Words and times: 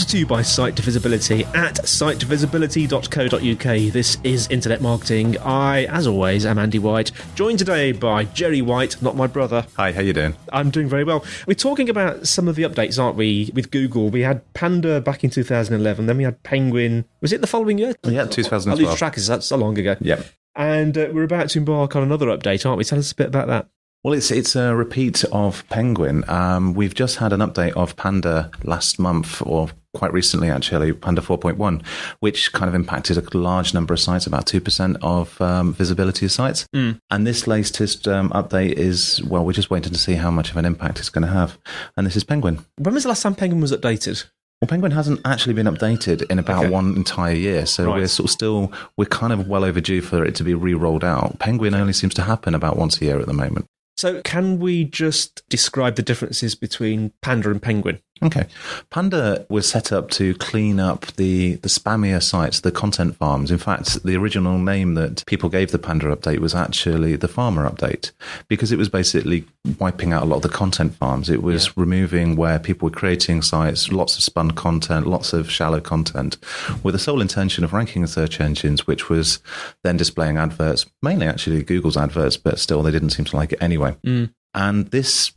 To 0.00 0.18
you 0.18 0.26
by 0.26 0.40
SiteVisibility 0.40 1.44
at 1.54 1.76
sitevisibility.co.uk. 1.76 3.92
This 3.92 4.16
is 4.24 4.48
Internet 4.48 4.80
Marketing. 4.80 5.38
I, 5.38 5.84
as 5.84 6.06
always, 6.06 6.46
am 6.46 6.58
Andy 6.58 6.78
White, 6.78 7.12
joined 7.34 7.58
today 7.58 7.92
by 7.92 8.24
Gerry 8.24 8.62
White, 8.62 9.00
not 9.02 9.14
my 9.14 9.26
brother. 9.26 9.66
Hi, 9.76 9.92
how 9.92 10.00
you 10.00 10.12
doing? 10.12 10.34
I'm 10.52 10.70
doing 10.70 10.88
very 10.88 11.04
well. 11.04 11.24
We're 11.46 11.54
talking 11.54 11.90
about 11.90 12.26
some 12.26 12.48
of 12.48 12.56
the 12.56 12.62
updates, 12.62 13.00
aren't 13.00 13.16
we, 13.16 13.50
with 13.54 13.70
Google? 13.70 14.08
We 14.08 14.22
had 14.22 14.50
Panda 14.54 15.00
back 15.02 15.22
in 15.22 15.30
2011, 15.30 16.06
then 16.06 16.16
we 16.16 16.24
had 16.24 16.42
Penguin. 16.42 17.04
Was 17.20 17.32
it 17.32 17.42
the 17.42 17.46
following 17.46 17.78
year? 17.78 17.94
Yeah, 18.02 18.24
2012. 18.24 18.26
I 18.32 18.74
2012. 18.74 18.80
lose 18.80 18.98
track, 18.98 19.14
that's 19.16 19.46
so 19.46 19.56
long 19.56 19.78
ago. 19.78 19.96
Yeah. 20.00 20.22
And 20.56 20.96
uh, 20.96 21.08
we're 21.12 21.24
about 21.24 21.50
to 21.50 21.58
embark 21.58 21.94
on 21.94 22.02
another 22.02 22.26
update, 22.26 22.64
aren't 22.64 22.78
we? 22.78 22.84
Tell 22.84 22.98
us 22.98 23.12
a 23.12 23.14
bit 23.14 23.28
about 23.28 23.48
that. 23.48 23.68
Well, 24.02 24.14
it's 24.14 24.30
it's 24.30 24.56
a 24.56 24.74
repeat 24.74 25.24
of 25.24 25.68
Penguin. 25.68 26.24
Um, 26.26 26.72
we've 26.72 26.94
just 26.94 27.18
had 27.18 27.34
an 27.34 27.40
update 27.40 27.72
of 27.72 27.96
Panda 27.96 28.50
last 28.64 28.98
month, 28.98 29.42
or 29.44 29.68
quite 29.94 30.12
recently 30.12 30.50
actually, 30.50 30.92
Panda 30.92 31.20
4.1, 31.20 31.84
which 32.20 32.52
kind 32.52 32.68
of 32.68 32.74
impacted 32.74 33.16
a 33.18 33.36
large 33.36 33.74
number 33.74 33.92
of 33.94 34.00
sites, 34.00 34.26
about 34.26 34.46
2% 34.46 34.96
of 35.02 35.40
um, 35.40 35.72
visibility 35.74 36.26
of 36.26 36.32
sites. 36.32 36.66
And 36.72 37.26
this 37.26 37.46
latest 37.46 38.06
um, 38.06 38.30
update 38.30 38.72
is, 38.72 39.22
well, 39.24 39.44
we're 39.44 39.52
just 39.52 39.70
waiting 39.70 39.92
to 39.92 39.98
see 39.98 40.14
how 40.14 40.30
much 40.30 40.50
of 40.50 40.56
an 40.56 40.64
impact 40.64 40.98
it's 40.98 41.08
going 41.10 41.26
to 41.26 41.32
have. 41.32 41.58
And 41.96 42.06
this 42.06 42.16
is 42.16 42.24
Penguin. 42.24 42.64
When 42.78 42.94
was 42.94 43.02
the 43.04 43.08
last 43.08 43.22
time 43.22 43.34
Penguin 43.34 43.60
was 43.60 43.72
updated? 43.72 44.24
Well, 44.60 44.68
Penguin 44.68 44.92
hasn't 44.92 45.20
actually 45.24 45.54
been 45.54 45.66
updated 45.66 46.30
in 46.30 46.38
about 46.38 46.64
Okay. 46.64 46.70
one 46.70 46.94
entire 46.94 47.34
year, 47.34 47.64
so 47.64 47.86
Right. 47.86 47.96
we're 48.00 48.08
sort 48.08 48.26
of 48.26 48.30
still 48.30 48.70
we're 48.96 49.06
kind 49.06 49.32
of 49.32 49.48
well 49.48 49.64
overdue 49.64 50.02
for 50.02 50.22
it 50.22 50.34
to 50.34 50.44
be 50.44 50.52
re-rolled 50.52 51.02
out. 51.02 51.38
Penguin 51.38 51.74
only 51.74 51.94
seems 51.94 52.12
to 52.14 52.22
happen 52.22 52.54
about 52.54 52.76
once 52.76 53.00
a 53.00 53.04
year 53.06 53.18
at 53.18 53.26
the 53.26 53.32
moment. 53.32 53.64
So, 53.96 54.20
can 54.22 54.58
we 54.58 54.84
just 54.84 55.42
describe 55.50 55.96
the 55.96 56.02
differences 56.02 56.54
between 56.54 57.12
Panda 57.22 57.50
and 57.50 57.60
Penguin? 57.60 58.00
Okay, 58.22 58.46
Panda 58.90 59.46
was 59.48 59.68
set 59.68 59.92
up 59.92 60.10
to 60.10 60.34
clean 60.34 60.78
up 60.78 61.06
the 61.16 61.54
the 61.56 61.68
spammier 61.68 62.22
sites, 62.22 62.60
the 62.60 62.70
content 62.70 63.16
farms. 63.16 63.50
In 63.50 63.56
fact, 63.58 64.02
the 64.02 64.16
original 64.16 64.58
name 64.58 64.94
that 64.94 65.24
people 65.26 65.48
gave 65.48 65.70
the 65.70 65.78
Panda 65.78 66.14
update 66.14 66.38
was 66.38 66.54
actually 66.54 67.16
the 67.16 67.28
Farmer 67.28 67.68
update 67.68 68.12
because 68.48 68.72
it 68.72 68.78
was 68.78 68.90
basically 68.90 69.46
wiping 69.78 70.12
out 70.12 70.22
a 70.22 70.26
lot 70.26 70.36
of 70.36 70.42
the 70.42 70.48
content 70.50 70.94
farms. 70.94 71.30
It 71.30 71.42
was 71.42 71.76
removing 71.78 72.36
where 72.36 72.58
people 72.58 72.88
were 72.88 72.94
creating 72.94 73.40
sites, 73.40 73.90
lots 73.90 74.16
of 74.16 74.22
spun 74.22 74.50
content, 74.50 75.06
lots 75.06 75.32
of 75.32 75.50
shallow 75.50 75.80
content, 75.80 76.36
with 76.82 76.92
the 76.94 76.98
sole 76.98 77.22
intention 77.22 77.64
of 77.64 77.72
ranking 77.72 78.02
in 78.02 78.08
search 78.08 78.40
engines, 78.40 78.86
which 78.86 79.08
was 79.08 79.40
then 79.82 79.96
displaying 79.96 80.36
adverts, 80.36 80.84
mainly 81.02 81.26
actually 81.26 81.62
Google's 81.62 81.96
adverts, 81.96 82.36
but 82.36 82.58
still 82.58 82.82
they 82.82 82.90
didn't 82.90 83.10
seem 83.10 83.24
to 83.24 83.36
like 83.36 83.52
it 83.52 83.62
anyway. 83.62 83.96
Mm. 84.04 84.34
And 84.54 84.86
this 84.88 85.32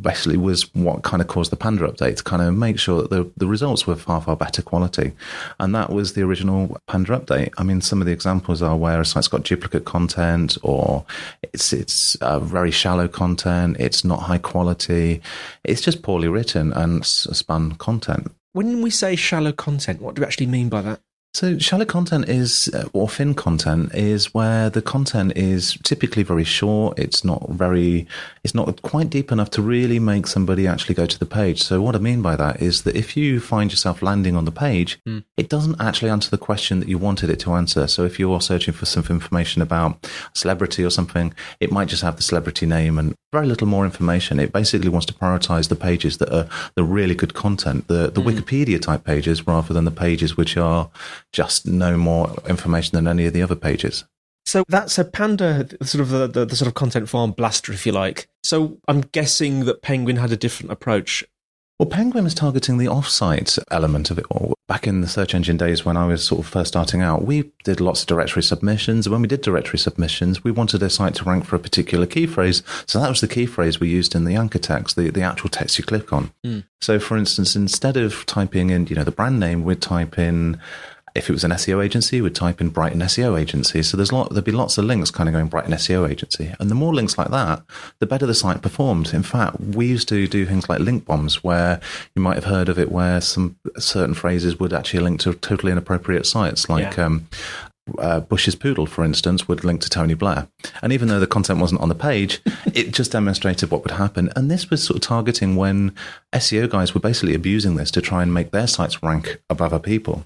basically 0.00 0.36
was 0.36 0.74
what 0.74 1.02
kind 1.02 1.20
of 1.20 1.28
caused 1.28 1.52
the 1.52 1.56
Panda 1.56 1.86
update 1.86 2.16
to 2.16 2.24
kind 2.24 2.42
of 2.42 2.54
make 2.54 2.78
sure 2.78 3.02
that 3.02 3.10
the, 3.10 3.30
the 3.36 3.46
results 3.46 3.86
were 3.86 3.94
far, 3.94 4.20
far 4.20 4.36
better 4.36 4.60
quality. 4.60 5.12
And 5.60 5.74
that 5.74 5.90
was 5.90 6.14
the 6.14 6.22
original 6.22 6.76
Panda 6.86 7.18
update. 7.18 7.52
I 7.58 7.62
mean, 7.62 7.80
some 7.80 8.00
of 8.00 8.06
the 8.06 8.12
examples 8.12 8.60
are 8.60 8.76
where 8.76 9.00
a 9.00 9.04
site's 9.04 9.28
got 9.28 9.44
duplicate 9.44 9.84
content 9.84 10.58
or 10.62 11.04
it's, 11.42 11.72
it's 11.72 12.16
uh, 12.16 12.40
very 12.40 12.70
shallow 12.70 13.06
content, 13.06 13.76
it's 13.78 14.04
not 14.04 14.22
high 14.22 14.38
quality, 14.38 15.22
it's 15.62 15.80
just 15.80 16.02
poorly 16.02 16.28
written 16.28 16.72
and 16.72 17.06
spun 17.06 17.72
content. 17.76 18.32
When 18.52 18.82
we 18.82 18.90
say 18.90 19.16
shallow 19.16 19.52
content, 19.52 20.00
what 20.00 20.14
do 20.14 20.22
we 20.22 20.26
actually 20.26 20.46
mean 20.46 20.68
by 20.68 20.82
that? 20.82 21.00
So 21.34 21.58
shallow 21.58 21.84
content 21.84 22.28
is, 22.28 22.70
uh, 22.72 22.88
or 22.92 23.08
thin 23.08 23.34
content 23.34 23.92
is 23.92 24.32
where 24.32 24.70
the 24.70 24.80
content 24.80 25.32
is 25.36 25.76
typically 25.82 26.22
very 26.22 26.44
short. 26.44 26.96
It's 26.96 27.24
not 27.24 27.50
very, 27.50 28.06
it's 28.44 28.54
not 28.54 28.80
quite 28.82 29.10
deep 29.10 29.32
enough 29.32 29.50
to 29.50 29.62
really 29.62 29.98
make 29.98 30.28
somebody 30.28 30.68
actually 30.68 30.94
go 30.94 31.06
to 31.06 31.18
the 31.18 31.26
page. 31.26 31.60
So 31.60 31.82
what 31.82 31.96
I 31.96 31.98
mean 31.98 32.22
by 32.22 32.36
that 32.36 32.62
is 32.62 32.84
that 32.84 32.94
if 32.94 33.16
you 33.16 33.40
find 33.40 33.72
yourself 33.72 34.00
landing 34.00 34.36
on 34.36 34.44
the 34.44 34.52
page, 34.52 35.00
it 35.36 35.48
doesn't 35.48 35.80
actually 35.80 36.10
answer 36.10 36.30
the 36.30 36.38
question 36.38 36.78
that 36.78 36.88
you 36.88 36.98
wanted 36.98 37.30
it 37.30 37.40
to 37.40 37.54
answer. 37.54 37.88
So 37.88 38.04
if 38.04 38.20
you're 38.20 38.40
searching 38.40 38.72
for 38.72 38.86
some 38.86 39.04
information 39.10 39.60
about 39.60 40.06
a 40.06 40.38
celebrity 40.38 40.84
or 40.84 40.90
something, 40.90 41.34
it 41.58 41.72
might 41.72 41.88
just 41.88 42.02
have 42.02 42.14
the 42.14 42.22
celebrity 42.22 42.64
name 42.64 42.96
and 42.96 43.12
very 43.32 43.48
little 43.48 43.66
more 43.66 43.84
information. 43.84 44.38
It 44.38 44.52
basically 44.52 44.88
wants 44.88 45.06
to 45.06 45.14
prioritize 45.14 45.68
the 45.68 45.74
pages 45.74 46.18
that 46.18 46.32
are 46.32 46.48
the 46.76 46.84
really 46.84 47.16
good 47.16 47.34
content, 47.34 47.88
the, 47.88 48.08
the 48.08 48.20
Wikipedia 48.20 48.80
type 48.80 49.02
pages 49.02 49.48
rather 49.48 49.74
than 49.74 49.84
the 49.84 49.90
pages 49.90 50.36
which 50.36 50.56
are 50.56 50.88
just 51.34 51.66
no 51.66 51.98
more 51.98 52.34
information 52.48 52.96
than 52.96 53.06
any 53.06 53.26
of 53.26 53.34
the 53.34 53.42
other 53.42 53.56
pages. 53.56 54.04
So 54.46 54.62
that's 54.68 54.98
a 54.98 55.04
Panda, 55.04 55.66
sort 55.82 56.00
of 56.00 56.10
the, 56.10 56.26
the, 56.28 56.44
the 56.46 56.56
sort 56.56 56.68
of 56.68 56.74
content 56.74 57.08
farm 57.08 57.32
blaster, 57.32 57.72
if 57.72 57.84
you 57.84 57.92
like. 57.92 58.28
So 58.42 58.78
I'm 58.86 59.00
guessing 59.00 59.64
that 59.64 59.82
Penguin 59.82 60.16
had 60.16 60.32
a 60.32 60.36
different 60.36 60.70
approach. 60.70 61.24
Well, 61.78 61.88
Penguin 61.88 62.22
was 62.22 62.34
targeting 62.34 62.78
the 62.78 62.86
off-site 62.86 63.58
element 63.70 64.10
of 64.10 64.18
it 64.18 64.26
all. 64.30 64.54
Back 64.68 64.86
in 64.86 65.00
the 65.00 65.08
search 65.08 65.34
engine 65.34 65.56
days 65.56 65.84
when 65.84 65.96
I 65.96 66.06
was 66.06 66.22
sort 66.22 66.40
of 66.40 66.46
first 66.46 66.68
starting 66.68 67.02
out, 67.02 67.24
we 67.24 67.50
did 67.64 67.80
lots 67.80 68.02
of 68.02 68.06
directory 68.06 68.44
submissions. 68.44 69.06
And 69.06 69.12
when 69.12 69.22
we 69.22 69.28
did 69.28 69.40
directory 69.40 69.78
submissions, 69.78 70.44
we 70.44 70.52
wanted 70.52 70.82
a 70.84 70.88
site 70.88 71.16
to 71.16 71.24
rank 71.24 71.46
for 71.46 71.56
a 71.56 71.58
particular 71.58 72.06
key 72.06 72.26
phrase. 72.26 72.62
So 72.86 73.00
that 73.00 73.08
was 73.08 73.20
the 73.20 73.28
key 73.28 73.46
phrase 73.46 73.80
we 73.80 73.88
used 73.88 74.14
in 74.14 74.24
the 74.24 74.36
anchor 74.36 74.60
text, 74.60 74.94
the, 74.94 75.10
the 75.10 75.22
actual 75.22 75.48
text 75.50 75.76
you 75.78 75.84
click 75.84 76.12
on. 76.12 76.32
Hmm. 76.44 76.60
So 76.80 77.00
for 77.00 77.16
instance, 77.16 77.56
instead 77.56 77.96
of 77.96 78.24
typing 78.26 78.70
in, 78.70 78.86
you 78.86 78.94
know, 78.94 79.04
the 79.04 79.10
brand 79.10 79.40
name, 79.40 79.64
we'd 79.64 79.82
type 79.82 80.16
in 80.16 80.60
if 81.14 81.28
it 81.30 81.32
was 81.32 81.44
an 81.44 81.52
SEO 81.52 81.84
agency, 81.84 82.20
we'd 82.20 82.34
type 82.34 82.60
in 82.60 82.70
Brighton 82.70 83.00
SEO 83.00 83.38
agency. 83.40 83.82
So 83.82 83.96
there's 83.96 84.12
lot, 84.12 84.30
there'd 84.30 84.44
be 84.44 84.50
lots 84.52 84.78
of 84.78 84.84
links 84.84 85.10
kind 85.12 85.28
of 85.28 85.32
going 85.32 85.46
Brighton 85.46 85.72
SEO 85.72 86.10
agency. 86.10 86.52
And 86.58 86.70
the 86.70 86.74
more 86.74 86.92
links 86.92 87.16
like 87.16 87.28
that, 87.30 87.62
the 88.00 88.06
better 88.06 88.26
the 88.26 88.34
site 88.34 88.62
performed. 88.62 89.14
In 89.14 89.22
fact, 89.22 89.60
we 89.60 89.86
used 89.86 90.08
to 90.08 90.26
do 90.26 90.44
things 90.44 90.68
like 90.68 90.80
link 90.80 91.04
bombs 91.04 91.44
where 91.44 91.80
you 92.16 92.22
might 92.22 92.34
have 92.34 92.44
heard 92.44 92.68
of 92.68 92.78
it 92.78 92.90
where 92.90 93.20
some 93.20 93.56
certain 93.78 94.14
phrases 94.14 94.58
would 94.58 94.72
actually 94.72 95.00
link 95.00 95.20
to 95.20 95.34
totally 95.34 95.70
inappropriate 95.72 96.26
sites 96.26 96.68
like, 96.68 96.96
Yeah. 96.96 97.06
um, 97.06 97.28
uh, 97.98 98.18
Bush's 98.20 98.54
Poodle, 98.54 98.86
for 98.86 99.04
instance, 99.04 99.46
would 99.46 99.62
link 99.62 99.82
to 99.82 99.90
Tony 99.90 100.14
Blair. 100.14 100.48
And 100.82 100.90
even 100.92 101.08
though 101.08 101.20
the 101.20 101.26
content 101.26 101.60
wasn't 101.60 101.82
on 101.82 101.90
the 101.90 101.94
page, 101.94 102.40
it 102.72 102.92
just 102.92 103.12
demonstrated 103.12 103.70
what 103.70 103.82
would 103.82 103.90
happen. 103.92 104.32
And 104.34 104.50
this 104.50 104.70
was 104.70 104.82
sort 104.82 104.96
of 104.96 105.02
targeting 105.02 105.54
when 105.54 105.94
SEO 106.34 106.68
guys 106.68 106.94
were 106.94 107.00
basically 107.00 107.34
abusing 107.34 107.76
this 107.76 107.90
to 107.92 108.00
try 108.00 108.22
and 108.22 108.32
make 108.32 108.52
their 108.52 108.66
sites 108.66 109.02
rank 109.02 109.40
above 109.50 109.72
other 109.74 109.78
people. 109.78 110.24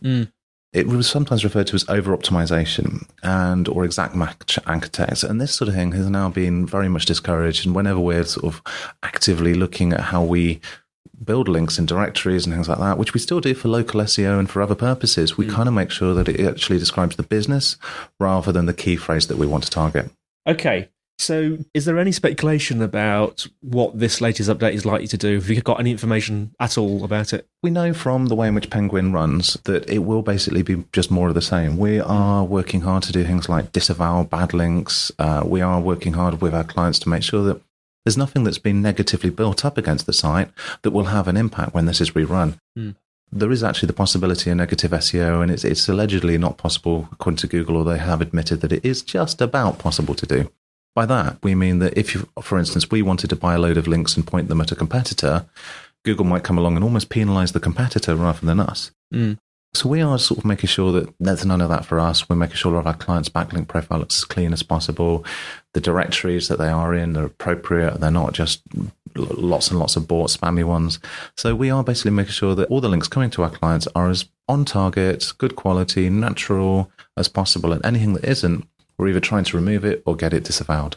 It 0.73 0.87
was 0.87 1.09
sometimes 1.09 1.45
referred 1.45 1.67
to 1.69 1.77
as 1.77 1.89
over 1.89 2.15
optimization 2.17 3.09
and 3.23 3.67
or 3.69 3.85
exact 3.85 4.15
match 4.15 4.59
anchor 4.67 4.89
text. 4.89 5.25
And 5.25 5.41
this 5.41 5.55
sort 5.55 5.69
of 5.69 5.75
thing 5.75 5.93
has 5.93 6.11
now 6.11 6.29
been 6.29 6.67
very 6.67 6.89
much 6.89 7.07
discouraged. 7.07 7.65
And 7.65 7.75
whenever 7.75 7.99
we're 7.99 8.25
sort 8.25 8.53
of 8.55 8.63
actively 9.03 9.55
looking 9.55 9.95
at 9.95 10.01
how 10.01 10.23
we 10.23 10.61
build 11.25 11.49
links 11.49 11.79
in 11.79 11.87
directories 11.87 12.45
and 12.45 12.55
things 12.55 12.69
like 12.69 12.79
that, 12.79 12.99
which 12.99 13.15
we 13.15 13.21
still 13.21 13.41
do 13.41 13.55
for 13.55 13.69
local 13.69 14.01
SEO 14.03 14.39
and 14.39 14.51
for 14.51 14.61
other 14.61 14.75
purposes, 14.75 15.39
we 15.39 15.47
hmm. 15.47 15.55
kind 15.55 15.69
of 15.69 15.75
make 15.75 15.91
sure 15.91 16.13
that 16.15 16.29
it 16.29 16.47
actually 16.47 16.79
describes 16.79 17.17
the 17.17 17.23
business 17.23 17.77
rather 18.21 18.53
than 18.53 18.67
the 18.67 18.75
key 18.75 18.97
phrase 18.97 19.27
that 19.29 19.39
we 19.39 19.47
want 19.47 19.65
to 19.65 19.71
target. 19.71 20.11
Okay. 20.47 20.89
So, 21.21 21.59
is 21.75 21.85
there 21.85 21.99
any 21.99 22.13
speculation 22.13 22.81
about 22.81 23.47
what 23.61 23.99
this 23.99 24.21
latest 24.21 24.49
update 24.49 24.75
is 24.75 24.87
likely 24.87 25.09
to 25.09 25.17
do? 25.17 25.35
Have 25.35 25.51
you 25.51 25.61
got 25.61 25.81
any 25.81 25.91
information 25.91 26.55
at 26.61 26.79
all 26.79 27.03
about 27.05 27.33
it? 27.33 27.49
We 27.61 27.71
know 27.71 27.93
from 27.93 28.27
the 28.27 28.37
way 28.37 28.47
in 28.47 28.55
which 28.55 28.71
Penguin 28.71 29.13
runs 29.13 29.55
that 29.65 29.91
it 29.91 29.99
will 29.99 30.23
basically 30.23 30.63
be 30.63 30.85
just 30.93 31.11
more 31.11 31.29
of 31.29 31.35
the 31.35 31.43
same. 31.43 31.77
We 31.77 31.99
are 31.99 32.45
working 32.45 32.83
hard 32.83 33.03
to 33.05 33.13
do 33.13 33.25
things 33.25 33.49
like 33.49 33.73
disavow 33.73 34.23
bad 34.23 34.55
links. 34.55 35.11
Uh, 35.19 35.43
we 35.45 35.61
are 35.61 35.81
working 35.81 36.13
hard 36.13 36.41
with 36.41 36.55
our 36.55 36.63
clients 36.63 37.01
to 37.01 37.09
make 37.09 37.25
sure 37.25 37.43
that 37.43 37.61
there's 38.05 38.17
nothing 38.17 38.45
that's 38.45 38.59
been 38.59 38.81
negatively 38.81 39.31
built 39.31 39.65
up 39.65 39.77
against 39.77 40.07
the 40.07 40.13
site 40.13 40.51
that 40.83 40.93
will 40.93 41.07
have 41.07 41.27
an 41.27 41.37
impact 41.37 41.75
when 41.75 41.87
this 41.87 42.01
is 42.01 42.13
rerun. 42.13 42.61
Hmm. 42.77 42.91
There 43.31 43.51
is 43.51 43.63
actually 43.63 43.89
the 43.89 43.93
possibility 43.93 44.51
of 44.51 44.57
negative 44.57 44.93
SEO, 44.93 45.43
and 45.43 45.51
it's, 45.51 45.65
it's 45.65 45.89
allegedly 45.89 46.39
not 46.39 46.57
possible, 46.57 47.09
according 47.13 47.37
to 47.39 47.47
Google, 47.47 47.77
or 47.77 47.85
they 47.85 47.99
have 47.99 48.23
admitted 48.23 48.63
that 48.63 48.73
it 48.73 48.85
is 48.85 49.03
just 49.03 49.43
about 49.43 49.79
possible 49.79 50.15
to 50.15 50.25
do. 50.25 50.51
By 50.95 51.07
that, 51.07 51.39
we 51.43 51.55
mean 51.55 51.79
that 51.79 51.97
if, 51.97 52.15
you, 52.15 52.29
for 52.43 52.59
instance, 52.59 52.91
we 52.91 53.03
wanted 53.03 53.31
to 53.31 53.37
buy 53.37 53.55
a 53.55 53.59
load 53.59 53.77
of 53.77 53.87
links 53.87 54.17
and 54.17 54.27
point 54.27 54.49
them 54.49 54.61
at 54.61 54.73
a 54.73 54.77
competitor, 54.77 55.47
Google 56.05 56.25
might 56.25 56.45
come 56.45 56.59
along 56.59 56.77
and 56.77 56.85
almost 56.85 57.09
penalize 57.09 57.53
the 57.53 57.61
competitor 57.61 58.17
rather 58.17 58.45
than 58.45 58.61
us. 58.61 58.91
Mm. 59.15 59.39
So 59.75 59.89
we 59.89 60.01
are 60.01 60.19
sort 60.19 60.39
of 60.39 60.45
making 60.45 60.69
sure 60.69 60.93
that 60.93 61.13
there's 61.21 61.45
none 61.45 61.61
of 61.61 61.69
that 61.69 61.85
for 61.85 62.01
us. 62.01 62.29
We're 62.29 62.37
making 62.37 62.57
sure 62.57 62.73
all 62.73 62.81
of 62.81 62.87
our 62.87 62.95
clients' 62.95 63.29
backlink 63.29 63.69
profile 63.69 63.99
looks 63.99 64.17
as 64.17 64.25
clean 64.25 64.53
as 64.53 64.63
possible. 64.63 65.25
The 65.75 65.81
directories 65.81 66.49
that 66.49 66.59
they 66.59 66.69
are 66.69 66.95
in 66.95 67.17
are 67.17 67.27
appropriate. 67.27 68.01
They're 68.01 68.11
not 68.11 68.33
just 68.33 68.63
lots 69.15 69.71
and 69.71 69.79
lots 69.79 69.97
of 69.97 70.09
bought 70.09 70.31
spammy 70.31 70.65
ones. 70.65 70.99
So 71.37 71.55
we 71.55 71.71
are 71.71 71.85
basically 71.85 72.13
making 72.13 72.33
sure 72.33 72.55
that 72.55 72.69
all 72.69 72.81
the 72.81 72.89
links 72.89 73.09
coming 73.09 73.31
to 73.31 73.43
our 73.43 73.51
clients 73.51 73.87
are 73.95 74.09
as 74.09 74.25
on 74.49 74.65
target, 74.65 75.33
good 75.37 75.55
quality, 75.55 76.09
natural 76.09 76.91
as 77.17 77.29
possible. 77.29 77.73
And 77.73 77.85
anything 77.85 78.15
that 78.15 78.25
isn't, 78.25 78.67
we're 78.99 79.09
either 79.09 79.21
trying 79.21 79.45
to 79.45 79.57
remove 79.57 79.85
it 79.85 80.03
or 80.07 80.17
get 80.17 80.33
it 80.35 80.45
disavowed. 80.45 80.97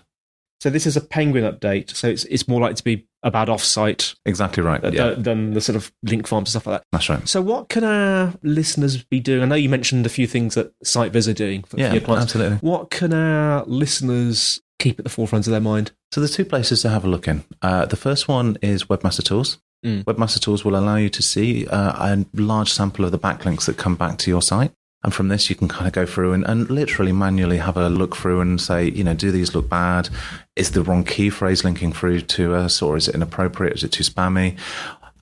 So 0.60 0.70
this 0.70 0.86
is 0.86 0.96
a 0.96 1.02
Penguin 1.02 1.44
update. 1.44 1.90
So 1.96 2.08
it's 2.08 2.24
it's 2.26 2.48
more 2.48 2.62
likely 2.62 2.76
to 2.76 2.84
be 2.84 3.08
about 3.24 3.48
offsite 3.48 4.16
Exactly 4.26 4.62
right. 4.64 4.84
uh, 4.84 4.92
yeah, 4.94 5.10
than 5.18 5.54
the 5.54 5.62
sort 5.62 5.76
of 5.76 5.92
link 6.04 6.28
farms 6.28 6.48
and 6.54 6.62
stuff 6.62 6.68
like 6.68 6.82
that. 6.82 6.86
that's 6.92 7.10
right. 7.10 7.28
So 7.28 7.42
what 7.42 7.70
can 7.70 7.84
our 7.84 8.34
listeners 8.44 9.02
be 9.04 9.20
doing? 9.20 9.42
I 9.42 9.46
know 9.46 9.56
you 9.56 9.70
mentioned 9.70 10.06
a 10.06 10.10
few 10.10 10.28
things 10.28 10.54
that 10.56 10.72
SiteViz 10.82 11.28
are 11.30 11.34
doing 11.34 11.62
for, 11.64 11.78
for 11.78 11.80
Yeah, 11.80 11.94
your 11.94 12.18
absolutely. 12.18 12.58
What 12.58 12.90
can 12.92 13.12
our 13.14 13.64
listeners 13.66 14.62
keep 14.80 15.00
at 15.00 15.04
the 15.06 15.10
forefront 15.10 15.48
of 15.48 15.52
their 15.52 15.60
mind? 15.62 15.92
So 16.12 16.22
there's 16.22 16.36
two 16.36 16.46
places 16.46 16.82
to 16.84 16.90
have 16.90 17.06
a 17.06 17.08
look 17.08 17.28
in. 17.28 17.44
Uh, 17.62 17.86
the 17.86 17.96
first 17.96 18.28
one 18.28 18.58
is 18.62 18.84
Webmaster 18.86 19.24
Tools. 19.24 19.60
Mm. 19.86 20.04
Webmaster 20.04 20.40
Tools 20.40 20.64
will 20.64 20.76
allow 20.76 20.98
you 20.98 21.10
to 21.10 21.22
see 21.24 21.66
uh, 21.68 22.16
a 22.16 22.26
large 22.36 22.72
sample 22.72 23.04
of 23.06 23.12
the 23.12 23.20
backlinks 23.20 23.66
that 23.66 23.78
come 23.78 23.96
back 23.96 24.18
to 24.20 24.30
your 24.30 24.42
site. 24.44 24.72
And 25.04 25.14
from 25.14 25.30
this, 25.30 25.50
you 25.50 25.56
can 25.56 25.68
kind 25.68 25.88
of 25.88 25.94
go 25.94 26.06
through 26.06 26.34
and, 26.34 26.46
and 26.46 26.70
literally 26.70 27.12
manually 27.12 27.58
have 27.58 27.78
a 27.78 27.90
look 27.90 28.16
through 28.16 28.42
and 28.42 28.62
say, 28.62 28.90
you 28.90 29.04
know, 29.04 29.16
do 29.16 29.32
these 29.32 29.56
look 29.56 29.68
bad? 29.68 30.10
Is 30.56 30.72
the 30.72 30.84
wrong 30.84 31.04
key 31.04 31.30
phrase 31.30 31.64
linking 31.64 31.92
through 31.92 32.22
to 32.22 32.54
us, 32.54 32.82
or 32.82 32.98
is 32.98 33.08
it 33.08 33.16
inappropriate? 33.16 33.74
Is 33.74 33.84
it 33.84 33.92
too 33.92 34.04
spammy? 34.04 34.58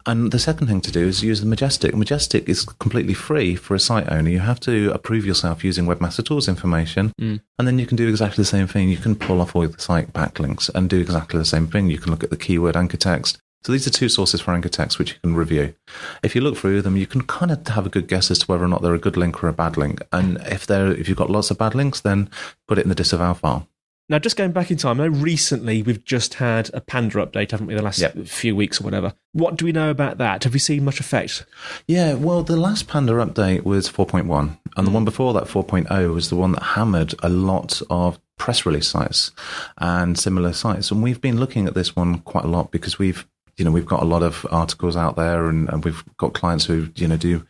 And 0.06 0.32
the 0.32 0.40
second 0.40 0.68
thing 0.68 0.82
to 0.82 0.92
do 0.92 1.08
is 1.08 1.24
use 1.24 1.42
the 1.42 1.46
Majestic. 1.46 1.96
Majestic 1.96 2.50
is 2.50 2.66
completely 2.66 3.14
free 3.14 3.56
for 3.56 3.76
a 3.76 3.80
site 3.80 4.12
owner. 4.12 4.30
You 4.30 4.40
have 4.40 4.60
to 4.62 4.92
approve 4.92 5.26
yourself 5.26 5.64
using 5.64 5.86
Webmaster 5.86 6.26
Tools 6.26 6.48
information, 6.48 7.14
mm. 7.20 7.40
and 7.58 7.68
then 7.68 7.80
you 7.80 7.86
can 7.86 7.96
do 7.96 8.08
exactly 8.08 8.42
the 8.42 8.50
same 8.50 8.66
thing. 8.66 8.90
You 8.90 8.98
can 8.98 9.16
pull 9.16 9.40
off 9.40 9.56
all 9.56 9.68
the 9.68 9.80
site 9.80 10.12
backlinks 10.12 10.70
and 10.74 10.90
do 10.90 11.00
exactly 11.00 11.38
the 11.38 11.46
same 11.46 11.68
thing. 11.68 11.90
You 11.90 12.00
can 12.00 12.12
look 12.12 12.24
at 12.24 12.32
the 12.32 12.38
keyword 12.38 12.76
anchor 12.76 12.98
text. 12.98 13.40
So 13.64 13.72
these 13.72 13.86
are 13.86 13.92
two 13.92 14.10
sources 14.10 14.42
for 14.42 14.54
anchor 14.54 14.70
text 14.70 15.00
which 15.00 15.14
you 15.14 15.20
can 15.22 15.36
review. 15.36 15.76
If 16.24 16.34
you 16.34 16.42
look 16.42 16.58
through 16.58 16.82
them, 16.82 16.96
you 16.96 17.06
can 17.06 17.24
kind 17.24 17.52
of 17.52 17.68
have 17.68 17.86
a 17.86 17.90
good 17.90 18.08
guess 18.08 18.32
as 18.32 18.40
to 18.40 18.46
whether 18.46 18.64
or 18.64 18.70
not 18.70 18.82
they're 18.82 18.94
a 18.94 19.00
good 19.00 19.18
link 19.18 19.44
or 19.44 19.48
a 19.48 19.54
bad 19.54 19.76
link. 19.76 20.02
And 20.12 20.38
if 20.46 20.66
they're 20.66 20.92
if 20.92 21.10
you've 21.10 21.18
got 21.18 21.30
lots 21.30 21.52
of 21.52 21.58
bad 21.58 21.76
links, 21.76 22.00
then 22.00 22.30
put 22.68 22.78
it 22.78 22.84
in 22.84 22.90
the 22.90 22.96
disavow 22.96 23.34
file. 23.34 23.68
Now, 24.12 24.18
just 24.18 24.38
going 24.38 24.52
back 24.52 24.72
in 24.72 24.78
time, 24.78 25.00
I 25.00 25.08
know 25.08 25.14
recently 25.14 25.84
we've 25.84 26.04
just 26.04 26.36
had 26.36 26.72
a 26.74 26.82
Panda 26.82 27.24
update, 27.24 27.52
haven't 27.52 27.68
we? 27.68 27.76
The 27.76 27.84
last 27.84 28.00
Yep. 28.00 28.26
few 28.26 28.56
weeks 28.56 28.82
or 28.82 28.84
whatever. 28.84 29.14
What 29.34 29.56
do 29.56 29.66
we 29.66 29.72
know 29.72 29.92
about 29.92 30.18
that? 30.18 30.46
Have 30.46 30.54
we 30.54 30.58
seen 30.58 30.84
much 30.84 31.00
effect? 31.00 31.46
Yeah, 31.88 32.16
well, 32.16 32.42
the 32.42 32.58
last 32.58 32.88
Panda 32.88 33.14
update 33.14 33.64
was 33.64 33.88
4.1, 33.88 34.40
and 34.40 34.58
the 34.76 34.82
mm-hmm. 34.82 34.94
one 34.94 35.06
before 35.06 35.34
that, 35.36 35.44
4.0, 35.44 36.12
was 36.12 36.30
the 36.30 36.36
one 36.36 36.54
that 36.54 36.64
hammered 36.64 37.14
a 37.22 37.30
lot 37.30 37.84
of 37.92 38.20
press 38.40 38.66
release 38.66 38.88
sites 38.88 39.32
and 39.78 40.18
similar 40.18 40.54
sites. 40.54 40.90
And 40.90 41.04
we've 41.04 41.22
been 41.22 41.40
looking 41.40 41.68
at 41.68 41.76
this 41.76 41.96
one 41.96 42.20
quite 42.20 42.46
a 42.46 42.48
lot 42.48 42.72
because 42.72 42.98
we've, 42.98 43.28
you 43.60 43.66
know, 43.66 43.72
we've 43.72 43.86
got 43.86 44.02
a 44.02 44.06
lot 44.06 44.24
of 44.24 44.48
articles 44.50 44.96
out 44.96 45.18
there, 45.18 45.48
and, 45.48 45.70
and 45.70 45.84
we've 45.84 46.04
got 46.18 46.34
clients 46.34 46.66
who, 46.66 46.88
you 46.96 47.08
know, 47.08 47.18
do 47.18 47.46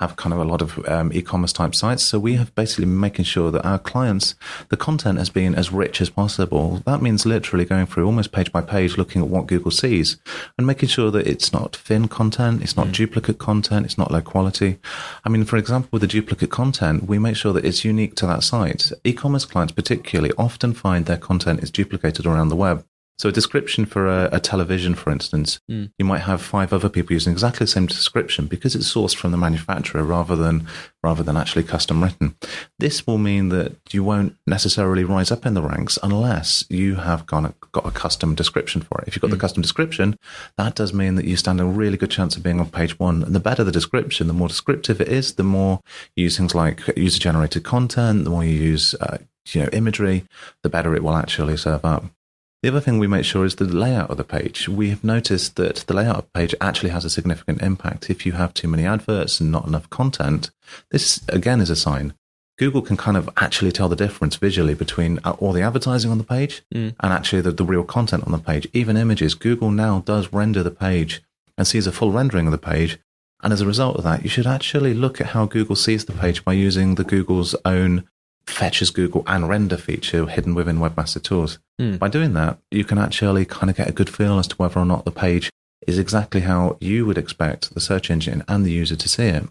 have 0.00 0.16
kind 0.16 0.32
of 0.32 0.40
a 0.40 0.44
lot 0.44 0.60
of 0.60 0.84
um, 0.88 1.12
e-commerce 1.12 1.52
type 1.52 1.76
sites. 1.76 2.02
So 2.02 2.18
we 2.18 2.34
have 2.34 2.52
basically 2.56 2.86
been 2.86 2.98
making 2.98 3.24
sure 3.24 3.52
that 3.52 3.64
our 3.64 3.78
clients, 3.78 4.34
the 4.68 4.76
content 4.76 5.18
has 5.18 5.30
been 5.30 5.54
as 5.54 5.70
rich 5.70 6.00
as 6.00 6.10
possible. 6.10 6.82
That 6.84 7.00
means 7.00 7.24
literally 7.24 7.64
going 7.64 7.86
through 7.86 8.06
almost 8.06 8.32
page 8.32 8.50
by 8.50 8.62
page, 8.62 8.98
looking 8.98 9.22
at 9.22 9.28
what 9.28 9.46
Google 9.46 9.70
sees 9.70 10.16
and 10.58 10.66
making 10.66 10.88
sure 10.88 11.12
that 11.12 11.28
it's 11.28 11.52
not 11.52 11.76
thin 11.76 12.08
content, 12.08 12.62
it's 12.62 12.76
not 12.76 12.90
duplicate 12.90 13.38
content, 13.38 13.86
it's 13.86 13.98
not 13.98 14.10
low 14.10 14.22
quality. 14.22 14.78
I 15.24 15.28
mean, 15.28 15.44
for 15.44 15.56
example, 15.56 15.90
with 15.92 16.02
the 16.02 16.08
duplicate 16.08 16.50
content, 16.50 17.04
we 17.04 17.20
make 17.20 17.36
sure 17.36 17.52
that 17.52 17.64
it's 17.64 17.84
unique 17.84 18.16
to 18.16 18.26
that 18.26 18.42
site. 18.42 18.90
E-commerce 19.04 19.44
clients 19.44 19.72
particularly 19.72 20.34
often 20.36 20.72
find 20.72 21.06
their 21.06 21.16
content 21.16 21.62
is 21.62 21.70
duplicated 21.70 22.26
around 22.26 22.48
the 22.48 22.56
web. 22.56 22.84
So 23.18 23.28
a 23.28 23.32
description 23.32 23.84
for 23.84 24.08
a, 24.08 24.28
a 24.32 24.40
television, 24.40 24.94
for 24.94 25.10
instance, 25.10 25.60
you 25.98 26.04
might 26.04 26.22
have 26.22 26.42
five 26.42 26.72
other 26.72 26.88
people 26.88 27.12
using 27.12 27.32
exactly 27.32 27.64
the 27.64 27.70
same 27.70 27.86
description 27.86 28.46
because 28.46 28.74
it's 28.74 28.92
sourced 28.92 29.14
from 29.14 29.30
the 29.30 29.36
manufacturer 29.36 30.02
rather 30.02 30.34
than 30.34 30.66
rather 31.04 31.22
than 31.22 31.36
actually 31.36 31.62
custom 31.62 32.02
written. 32.02 32.34
This 32.78 33.06
will 33.06 33.18
mean 33.18 33.48
that 33.50 33.76
you 33.92 34.02
won't 34.02 34.36
necessarily 34.46 35.04
rise 35.04 35.30
up 35.30 35.46
in 35.46 35.54
the 35.54 35.62
ranks 35.62 35.98
unless 36.02 36.64
you 36.68 36.96
have 36.96 37.26
gone, 37.26 37.54
got 37.72 37.86
a 37.86 37.90
custom 37.90 38.34
description 38.34 38.82
for 38.82 39.00
it. 39.00 39.08
If 39.08 39.14
you've 39.14 39.22
got 39.22 39.30
the 39.30 39.36
custom 39.36 39.62
description, 39.62 40.16
that 40.56 40.74
does 40.74 40.92
mean 40.92 41.14
that 41.16 41.24
you 41.24 41.36
stand 41.36 41.60
a 41.60 41.64
really 41.64 41.96
good 41.96 42.10
chance 42.10 42.36
of 42.36 42.42
being 42.42 42.60
on 42.60 42.70
page 42.70 42.98
one. 42.98 43.22
And 43.22 43.34
the 43.34 43.40
better 43.40 43.62
the 43.62 43.72
description, 43.72 44.26
the 44.26 44.32
more 44.32 44.48
descriptive 44.48 45.00
it 45.00 45.08
is, 45.08 45.34
the 45.34 45.44
more 45.44 45.80
you 46.16 46.24
use 46.24 46.36
things 46.36 46.54
like 46.54 46.80
user 46.96 47.20
generated 47.20 47.64
content, 47.64 48.24
the 48.24 48.30
more 48.30 48.44
you 48.44 48.54
use 48.54 48.94
uh, 48.94 49.18
you 49.52 49.62
know 49.62 49.68
imagery, 49.72 50.24
the 50.62 50.68
better 50.68 50.94
it 50.94 51.02
will 51.02 51.16
actually 51.16 51.56
serve 51.56 51.84
up. 51.84 52.04
The 52.62 52.68
other 52.68 52.80
thing 52.80 53.00
we 53.00 53.08
make 53.08 53.24
sure 53.24 53.44
is 53.44 53.56
the 53.56 53.64
layout 53.64 54.10
of 54.10 54.18
the 54.18 54.24
page. 54.24 54.68
We 54.68 54.90
have 54.90 55.02
noticed 55.02 55.56
that 55.56 55.78
the 55.88 55.94
layout 55.94 56.16
of 56.16 56.24
the 56.26 56.38
page 56.38 56.54
actually 56.60 56.90
has 56.90 57.04
a 57.04 57.10
significant 57.10 57.60
impact. 57.60 58.08
If 58.08 58.24
you 58.24 58.32
have 58.32 58.54
too 58.54 58.68
many 58.68 58.86
adverts 58.86 59.40
and 59.40 59.50
not 59.50 59.66
enough 59.66 59.90
content, 59.90 60.52
this 60.92 61.24
again 61.28 61.60
is 61.60 61.70
a 61.70 61.76
sign. 61.76 62.14
Google 62.58 62.82
can 62.82 62.96
kind 62.96 63.16
of 63.16 63.28
actually 63.36 63.72
tell 63.72 63.88
the 63.88 63.96
difference 63.96 64.36
visually 64.36 64.74
between 64.74 65.18
uh, 65.24 65.32
all 65.40 65.52
the 65.52 65.62
advertising 65.62 66.12
on 66.12 66.18
the 66.18 66.24
page 66.24 66.62
and 67.00 67.12
actually 67.12 67.42
the, 67.42 67.50
the 67.50 67.64
real 67.64 67.82
content 67.82 68.22
on 68.24 68.32
the 68.32 68.38
page. 68.38 68.68
Even 68.72 68.96
images, 68.96 69.34
Google 69.34 69.72
now 69.72 70.00
does 70.00 70.32
render 70.32 70.62
the 70.62 70.70
page 70.70 71.20
and 71.58 71.66
sees 71.66 71.88
a 71.88 71.92
full 71.92 72.12
rendering 72.12 72.46
of 72.46 72.52
the 72.52 72.58
page. 72.58 72.98
And 73.42 73.52
as 73.52 73.60
a 73.60 73.66
result 73.66 73.96
of 73.96 74.04
that, 74.04 74.22
you 74.22 74.28
should 74.28 74.46
actually 74.46 74.94
look 74.94 75.20
at 75.20 75.28
how 75.28 75.46
Google 75.46 75.74
sees 75.74 76.04
the 76.04 76.12
page 76.12 76.44
by 76.44 76.52
using 76.52 76.94
the 76.94 77.02
Google's 77.02 77.56
own 77.64 78.08
fetch 78.46 78.82
as 78.82 78.90
Google 78.90 79.22
and 79.26 79.48
render 79.48 79.76
feature 79.76 80.26
hidden 80.26 80.54
within 80.54 80.78
Webmaster 80.78 81.22
Tools. 81.22 81.58
Hmm. 81.78 81.96
By 81.96 82.08
doing 82.08 82.34
that, 82.34 82.58
you 82.70 82.84
can 82.84 82.98
actually 82.98 83.44
kind 83.44 83.70
of 83.70 83.76
get 83.76 83.88
a 83.88 83.92
good 83.92 84.10
feel 84.10 84.38
as 84.38 84.48
to 84.48 84.56
whether 84.56 84.78
or 84.78 84.84
not 84.84 85.04
the 85.04 85.10
page 85.10 85.50
is 85.86 85.98
exactly 85.98 86.42
how 86.42 86.76
you 86.80 87.06
would 87.06 87.18
expect 87.18 87.74
the 87.74 87.80
search 87.80 88.10
engine 88.10 88.44
and 88.48 88.64
the 88.64 88.72
user 88.72 88.96
to 88.96 89.08
see 89.08 89.26
it. 89.26 89.44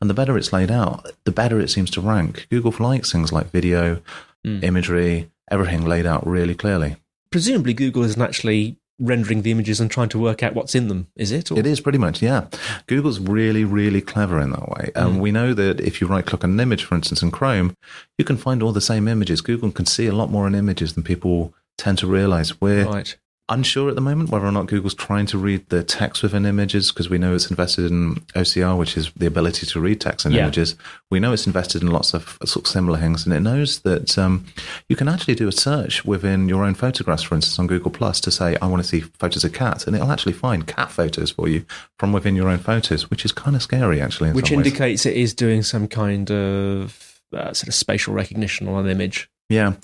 And 0.00 0.08
the 0.08 0.14
better 0.14 0.36
it's 0.36 0.52
laid 0.52 0.70
out, 0.70 1.10
the 1.24 1.32
better 1.32 1.58
it 1.60 1.70
seems 1.70 1.90
to 1.92 2.00
rank. 2.00 2.46
Google 2.50 2.74
likes 2.78 3.10
things 3.10 3.32
like 3.32 3.50
video, 3.50 4.00
hmm. 4.44 4.60
imagery, 4.62 5.30
everything 5.50 5.84
laid 5.84 6.06
out 6.06 6.26
really 6.26 6.54
clearly. 6.54 6.96
Presumably, 7.30 7.72
Google 7.72 8.04
isn't 8.04 8.20
actually 8.20 8.76
rendering 9.02 9.42
the 9.42 9.50
images 9.50 9.80
and 9.80 9.90
trying 9.90 10.08
to 10.10 10.18
work 10.18 10.42
out 10.42 10.54
what's 10.54 10.74
in 10.74 10.88
them, 10.88 11.08
is 11.16 11.32
it? 11.32 11.50
Or- 11.50 11.58
It 11.58 11.66
is 11.66 11.80
pretty 11.80 11.98
much, 11.98 12.22
yeah. 12.22 12.46
Google's 12.86 13.18
really, 13.18 13.64
really 13.64 14.00
clever 14.00 14.40
in 14.40 14.50
that 14.50 14.68
way. 14.68 14.90
And 14.94 15.16
mm. 15.16 15.20
we 15.20 15.32
know 15.32 15.52
that 15.54 15.80
if 15.80 16.00
you 16.00 16.06
right 16.06 16.24
click 16.24 16.44
on 16.44 16.52
an 16.52 16.60
image, 16.60 16.84
for 16.84 16.94
instance, 16.94 17.22
in 17.22 17.30
Chrome, 17.30 17.76
you 18.16 18.24
can 18.24 18.36
find 18.36 18.62
all 18.62 18.72
the 18.72 18.80
same 18.80 19.08
images. 19.08 19.40
Google 19.40 19.72
can 19.72 19.86
see 19.86 20.06
a 20.06 20.14
lot 20.14 20.30
more 20.30 20.46
in 20.46 20.54
images 20.54 20.94
than 20.94 21.02
people 21.02 21.52
tend 21.76 21.98
to 21.98 22.06
realize. 22.06 22.60
We're 22.60 22.86
Right. 22.86 23.16
Unsure 23.52 23.88
at 23.88 23.94
the 23.94 24.00
moment 24.00 24.30
whether 24.30 24.46
or 24.46 24.52
not 24.52 24.66
Google's 24.66 24.94
trying 24.94 25.26
to 25.26 25.38
read 25.38 25.68
the 25.68 25.82
text 25.84 26.22
within 26.22 26.44
images 26.46 26.90
because 26.90 27.08
we 27.10 27.18
know 27.18 27.34
it's 27.34 27.50
invested 27.50 27.90
in 27.90 28.16
OCR, 28.34 28.76
which 28.76 28.96
is 28.96 29.12
the 29.16 29.26
ability 29.26 29.66
to 29.66 29.80
read 29.80 30.00
text 30.00 30.26
in 30.26 30.32
Yeah. 30.32 30.42
images. 30.42 30.74
We 31.10 31.20
know 31.20 31.32
it's 31.32 31.46
invested 31.46 31.82
in 31.82 31.88
lots 31.88 32.14
of 32.14 32.38
sort 32.44 32.66
of 32.66 32.70
similar 32.72 32.98
things, 32.98 33.24
and 33.24 33.34
it 33.34 33.40
knows 33.40 33.80
that 33.80 34.16
um, 34.18 34.44
you 34.88 34.96
can 34.96 35.08
actually 35.08 35.34
do 35.34 35.46
a 35.48 35.52
search 35.52 36.04
within 36.04 36.48
your 36.48 36.64
own 36.64 36.74
photographs, 36.74 37.22
for 37.22 37.34
instance, 37.34 37.58
on 37.58 37.66
Google 37.66 37.90
Plus 37.90 38.20
to 38.20 38.30
say, 38.30 38.56
I 38.62 38.66
want 38.66 38.82
to 38.82 38.88
see 38.88 39.00
photos 39.18 39.44
of 39.44 39.52
cats, 39.52 39.86
and 39.86 39.94
it'll 39.94 40.10
actually 40.12 40.32
find 40.32 40.66
cat 40.66 40.90
photos 40.90 41.30
for 41.30 41.48
you 41.48 41.64
from 41.98 42.12
within 42.12 42.34
your 42.34 42.48
own 42.48 42.58
photos, 42.58 43.10
which 43.10 43.24
is 43.24 43.32
kind 43.32 43.54
of 43.54 43.62
scary, 43.62 44.00
actually. 44.00 44.30
In 44.30 44.34
Which 44.36 44.48
some 44.48 44.58
ways. 44.58 44.66
indicates 44.66 45.06
it 45.06 45.16
is 45.16 45.34
doing 45.34 45.62
some 45.62 45.86
kind 45.88 46.30
of 46.30 47.20
uh, 47.32 47.52
sort 47.52 47.68
of 47.68 47.74
spatial 47.74 48.14
recognition 48.14 48.68
on 48.68 48.84
an 48.84 48.90
image. 48.90 49.28
Yeah. 49.48 49.74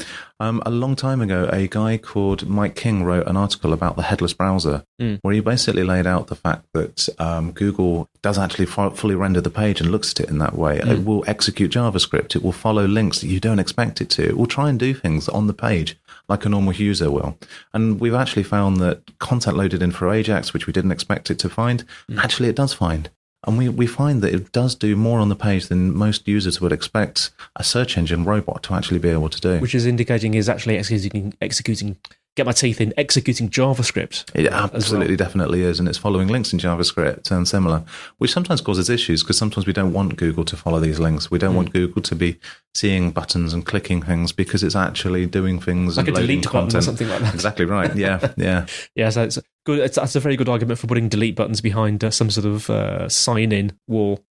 Um, 0.41 0.63
a 0.65 0.71
long 0.71 0.97
time 0.97 1.21
ago, 1.21 1.49
a 1.53 1.67
guy 1.67 1.99
called 1.99 2.49
Mike 2.49 2.75
King 2.75 3.05
wrote 3.05 3.27
an 3.27 3.37
article 3.37 3.73
about 3.73 3.97
the 3.97 4.03
headless 4.03 4.33
browser, 4.33 4.85
Mm. 5.01 5.19
where 5.23 5.35
he 5.35 5.41
basically 5.41 5.85
laid 5.85 6.07
out 6.07 6.29
the 6.29 6.35
fact 6.37 6.65
that 6.73 7.09
um, 7.19 7.53
Google 7.53 8.09
does 8.23 8.39
actually 8.39 8.67
fu- 8.67 8.91
fully 8.91 9.15
render 9.15 9.41
the 9.41 9.51
page 9.51 9.81
and 9.81 9.91
looks 9.91 10.13
at 10.13 10.21
it 10.21 10.29
in 10.31 10.39
that 10.39 10.57
way. 10.57 10.79
It 10.79 11.05
will 11.05 11.23
execute 11.27 11.71
JavaScript. 11.73 12.35
It 12.35 12.43
will 12.43 12.53
follow 12.53 12.87
links 12.87 13.21
that 13.21 13.27
you 13.29 13.41
don't 13.41 13.59
expect 13.59 14.01
it 14.01 14.11
to. 14.11 14.29
It 14.29 14.39
will 14.39 14.47
try 14.47 14.71
and 14.71 14.79
do 14.79 14.95
things 14.95 15.29
on 15.29 15.47
the 15.49 15.55
page 15.55 15.97
like 16.29 16.45
a 16.45 16.49
normal 16.49 16.73
user 16.75 17.11
will. 17.11 17.37
And 17.75 18.01
we've 18.01 18.15
actually 18.15 18.43
found 18.45 18.79
that 18.79 19.19
content 19.19 19.57
loaded 19.57 19.83
in 19.83 19.91
for 19.93 20.13
Ajax, 20.13 20.53
which 20.53 20.67
we 20.67 20.73
didn't 20.73 20.93
expect 20.93 21.31
it 21.31 21.39
to 21.41 21.49
find, 21.49 21.85
mm. 22.11 22.19
actually 22.19 22.49
it 22.49 22.57
does 22.57 22.73
find. 22.75 23.11
And 23.47 23.57
we, 23.57 23.69
we 23.69 23.87
find 23.87 24.21
that 24.23 24.35
it 24.35 24.53
does 24.53 24.75
do 24.75 24.97
more 24.97 25.21
on 25.21 25.29
the 25.29 25.37
page 25.37 25.69
than 25.69 25.95
most 25.95 26.27
users 26.27 26.61
would 26.61 26.73
expect 26.73 27.31
a 27.55 27.63
search 27.63 27.97
engine 27.97 28.25
robot 28.25 28.63
to 28.65 28.75
actually 28.75 28.99
be 28.99 29.11
able 29.11 29.29
to 29.29 29.41
do. 29.41 29.59
Which 29.61 29.75
is 29.75 29.87
indicating 29.87 30.35
is 30.35 30.49
actually 30.49 30.77
executing, 30.77 31.35
executing 31.41 31.97
get 32.39 32.47
my 32.47 32.53
teeth 32.53 32.81
in 32.81 32.95
executing 32.97 33.51
JavaScript. 33.51 34.25
It 34.35 34.47
absolutely 34.47 35.17
well. 35.17 35.17
definitely 35.17 35.63
is, 35.63 35.79
and 35.79 35.89
it's 35.89 35.99
following 35.99 36.29
links 36.29 36.53
in 36.53 36.59
JavaScript 36.59 37.31
and 37.31 37.47
similar, 37.47 37.85
which 38.19 38.33
sometimes 38.33 38.61
causes 38.61 38.89
issues 38.89 39.23
because 39.23 39.37
sometimes 39.37 39.67
we 39.67 39.73
don't 39.73 39.93
want 39.93 40.17
Google 40.17 40.45
to 40.45 40.57
follow 40.57 40.81
these 40.81 40.99
links. 40.99 41.31
We 41.31 41.39
don't 41.39 41.53
mm. 41.53 41.57
want 41.57 41.73
Google 41.73 42.01
to 42.01 42.15
be 42.15 42.39
seeing 42.75 43.11
buttons 43.11 43.53
and 43.53 43.67
clicking 43.67 44.03
things 44.03 44.33
because 44.33 44.63
it's 44.63 44.77
actually 44.77 45.27
doing 45.27 45.59
things 45.59 45.97
like 45.97 46.09
a 46.09 46.13
delete 46.13 46.47
content. 46.47 46.73
button 46.73 46.79
or 46.79 46.83
something 46.83 47.09
like 47.09 47.21
that. 47.21 47.35
Exactly 47.35 47.65
right. 47.65 47.95
Yeah, 47.97 48.33
yeah, 48.37 48.67
yeah. 48.95 49.11
So 49.11 49.25
it's 49.25 49.39
good. 49.69 49.81
It's, 49.81 49.97
that's 49.97 50.17
a 50.17 50.21
very 50.21 50.37
good 50.37 50.49
argument 50.49 50.79
for 50.79 50.87
putting 50.87 51.11
delete 51.11 51.37
buttons 51.37 51.61
behind 51.61 52.03
uh, 52.03 52.11
some 52.11 52.31
sort 52.31 52.47
of 52.47 52.71
uh, 52.71 53.09
sign-in 53.09 53.79
wall. 53.87 54.25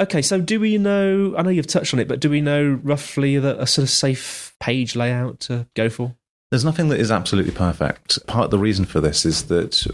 Okay, 0.00 0.22
so 0.22 0.40
do 0.40 0.60
we 0.60 0.78
know? 0.78 1.34
I 1.36 1.42
know 1.42 1.50
you've 1.50 1.66
touched 1.66 1.92
on 1.92 2.00
it, 2.00 2.06
but 2.06 2.20
do 2.20 2.30
we 2.30 2.40
know 2.40 2.80
roughly 2.82 3.38
that 3.38 3.58
a 3.58 3.66
sort 3.66 3.82
of 3.82 3.90
safe 3.90 4.54
page 4.60 4.94
layout 4.94 5.40
to 5.40 5.66
go 5.74 5.88
for? 5.88 6.14
There's 6.50 6.64
nothing 6.64 6.88
that 6.90 7.00
is 7.00 7.10
absolutely 7.10 7.52
perfect. 7.52 8.24
Part 8.28 8.46
of 8.46 8.50
the 8.52 8.58
reason 8.58 8.84
for 8.84 9.00
this 9.00 9.26
is 9.26 9.44
that 9.44 9.84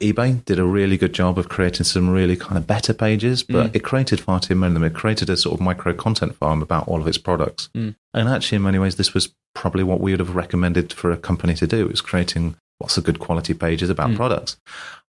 eBay 0.00 0.44
did 0.44 0.60
a 0.60 0.64
really 0.64 0.96
good 0.96 1.12
job 1.12 1.36
of 1.36 1.48
creating 1.48 1.84
some 1.84 2.08
really 2.08 2.36
kind 2.36 2.56
of 2.56 2.66
better 2.66 2.94
pages, 2.94 3.42
but 3.42 3.72
mm. 3.72 3.74
it 3.74 3.80
created 3.80 4.20
far 4.20 4.38
too 4.38 4.54
many 4.54 4.70
of 4.70 4.74
them. 4.74 4.84
It 4.84 4.94
created 4.94 5.28
a 5.30 5.36
sort 5.36 5.54
of 5.54 5.60
micro 5.60 5.94
content 5.94 6.36
farm 6.36 6.62
about 6.62 6.86
all 6.86 7.00
of 7.00 7.08
its 7.08 7.18
products. 7.18 7.70
Mm. 7.76 7.96
And 8.14 8.28
actually, 8.28 8.56
in 8.56 8.62
many 8.62 8.78
ways, 8.78 8.94
this 8.94 9.14
was 9.14 9.34
probably 9.54 9.82
what 9.82 10.00
we 10.00 10.12
would 10.12 10.20
have 10.20 10.36
recommended 10.36 10.92
for 10.92 11.10
a 11.10 11.16
company 11.16 11.54
to 11.54 11.66
do, 11.66 11.88
is 11.88 12.00
creating 12.00 12.54
lots 12.80 12.96
of 12.96 13.04
good 13.04 13.18
quality 13.18 13.54
pages 13.54 13.90
about 13.90 14.10
mm. 14.10 14.16
products. 14.16 14.56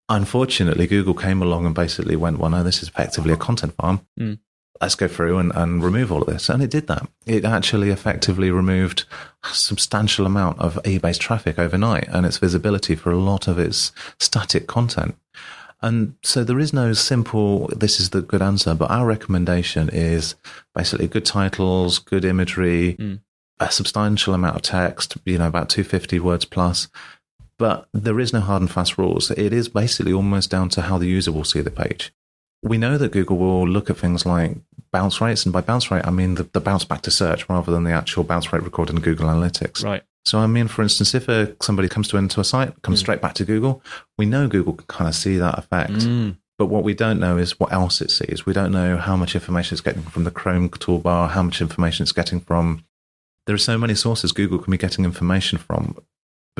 Unfortunately, 0.08 0.86
Google 0.86 1.14
came 1.14 1.40
along 1.40 1.66
and 1.66 1.74
basically 1.74 2.16
went, 2.16 2.38
well, 2.38 2.50
no, 2.50 2.62
this 2.62 2.82
is 2.82 2.88
effectively 2.88 3.32
a 3.32 3.36
content 3.36 3.74
farm. 3.74 4.06
Mm 4.18 4.38
let's 4.80 4.94
go 4.94 5.08
through 5.08 5.38
and, 5.38 5.52
and 5.54 5.84
remove 5.84 6.10
all 6.10 6.22
of 6.22 6.28
this. 6.28 6.48
And 6.48 6.62
it 6.62 6.70
did 6.70 6.86
that. 6.86 7.06
It 7.26 7.44
actually 7.44 7.90
effectively 7.90 8.50
removed 8.50 9.04
a 9.44 9.54
substantial 9.54 10.26
amount 10.26 10.58
of 10.58 10.76
eBay's 10.84 11.18
traffic 11.18 11.58
overnight 11.58 12.08
and 12.08 12.24
its 12.24 12.38
visibility 12.38 12.94
for 12.94 13.12
a 13.12 13.18
lot 13.18 13.46
of 13.46 13.58
its 13.58 13.92
static 14.18 14.66
content. 14.66 15.16
And 15.82 16.14
so 16.22 16.44
there 16.44 16.58
is 16.58 16.72
no 16.72 16.92
simple, 16.92 17.68
this 17.68 18.00
is 18.00 18.10
the 18.10 18.22
good 18.22 18.42
answer, 18.42 18.74
but 18.74 18.90
our 18.90 19.06
recommendation 19.06 19.88
is 19.90 20.34
basically 20.74 21.08
good 21.08 21.24
titles, 21.24 21.98
good 21.98 22.24
imagery, 22.24 22.96
mm. 22.98 23.20
a 23.58 23.70
substantial 23.70 24.34
amount 24.34 24.56
of 24.56 24.62
text, 24.62 25.16
you 25.24 25.38
know, 25.38 25.46
about 25.46 25.70
250 25.70 26.20
words 26.20 26.44
plus. 26.44 26.88
But 27.60 27.86
there 27.92 28.18
is 28.18 28.32
no 28.32 28.40
hard 28.40 28.62
and 28.62 28.70
fast 28.70 28.98
rules. 28.98 29.30
It 29.30 29.52
is 29.52 29.68
basically 29.68 30.12
almost 30.12 30.50
down 30.50 30.68
to 30.70 30.82
how 30.82 30.98
the 30.98 31.06
user 31.06 31.30
will 31.30 31.44
see 31.44 31.60
the 31.60 31.70
page 31.70 32.12
we 32.62 32.78
know 32.78 32.98
that 32.98 33.12
Google 33.12 33.38
will 33.38 33.66
look 33.66 33.90
at 33.90 33.96
things 33.96 34.26
like 34.26 34.56
bounce 34.92 35.20
rates, 35.20 35.44
and 35.44 35.52
by 35.52 35.60
bounce 35.60 35.90
rate, 35.90 36.06
I 36.06 36.10
mean 36.10 36.34
the, 36.34 36.44
the 36.44 36.60
bounce 36.60 36.84
back 36.84 37.02
to 37.02 37.10
search 37.10 37.48
rather 37.48 37.72
than 37.72 37.84
the 37.84 37.92
actual 37.92 38.24
bounce 38.24 38.52
rate 38.52 38.62
recorded 38.62 38.96
in 38.96 39.02
Google 39.02 39.28
Analytics. 39.28 39.84
Right. 39.84 40.02
So, 40.26 40.38
I 40.38 40.46
mean, 40.46 40.68
for 40.68 40.82
instance, 40.82 41.14
if 41.14 41.28
a, 41.28 41.56
somebody 41.62 41.88
comes 41.88 42.08
to 42.08 42.18
into 42.18 42.40
a 42.40 42.44
site, 42.44 42.82
comes 42.82 42.98
mm. 42.98 43.02
straight 43.02 43.22
back 43.22 43.34
to 43.34 43.44
Google, 43.44 43.82
we 44.18 44.26
know 44.26 44.48
Google 44.48 44.74
can 44.74 44.86
kind 44.86 45.08
of 45.08 45.14
see 45.14 45.38
that 45.38 45.58
effect. 45.58 45.92
Mm. 45.92 46.36
But 46.58 46.66
what 46.66 46.84
we 46.84 46.92
don't 46.92 47.18
know 47.18 47.38
is 47.38 47.58
what 47.58 47.72
else 47.72 48.02
it 48.02 48.10
sees. 48.10 48.44
We 48.44 48.52
don't 48.52 48.70
know 48.70 48.98
how 48.98 49.16
much 49.16 49.34
information 49.34 49.74
it's 49.74 49.80
getting 49.80 50.02
from 50.02 50.24
the 50.24 50.30
Chrome 50.30 50.68
toolbar, 50.68 51.30
how 51.30 51.42
much 51.42 51.62
information 51.62 52.02
it's 52.02 52.12
getting 52.12 52.40
from. 52.40 52.84
There 53.46 53.54
are 53.54 53.58
so 53.58 53.78
many 53.78 53.94
sources 53.94 54.32
Google 54.32 54.58
can 54.58 54.70
be 54.70 54.76
getting 54.76 55.06
information 55.06 55.56
from 55.56 55.96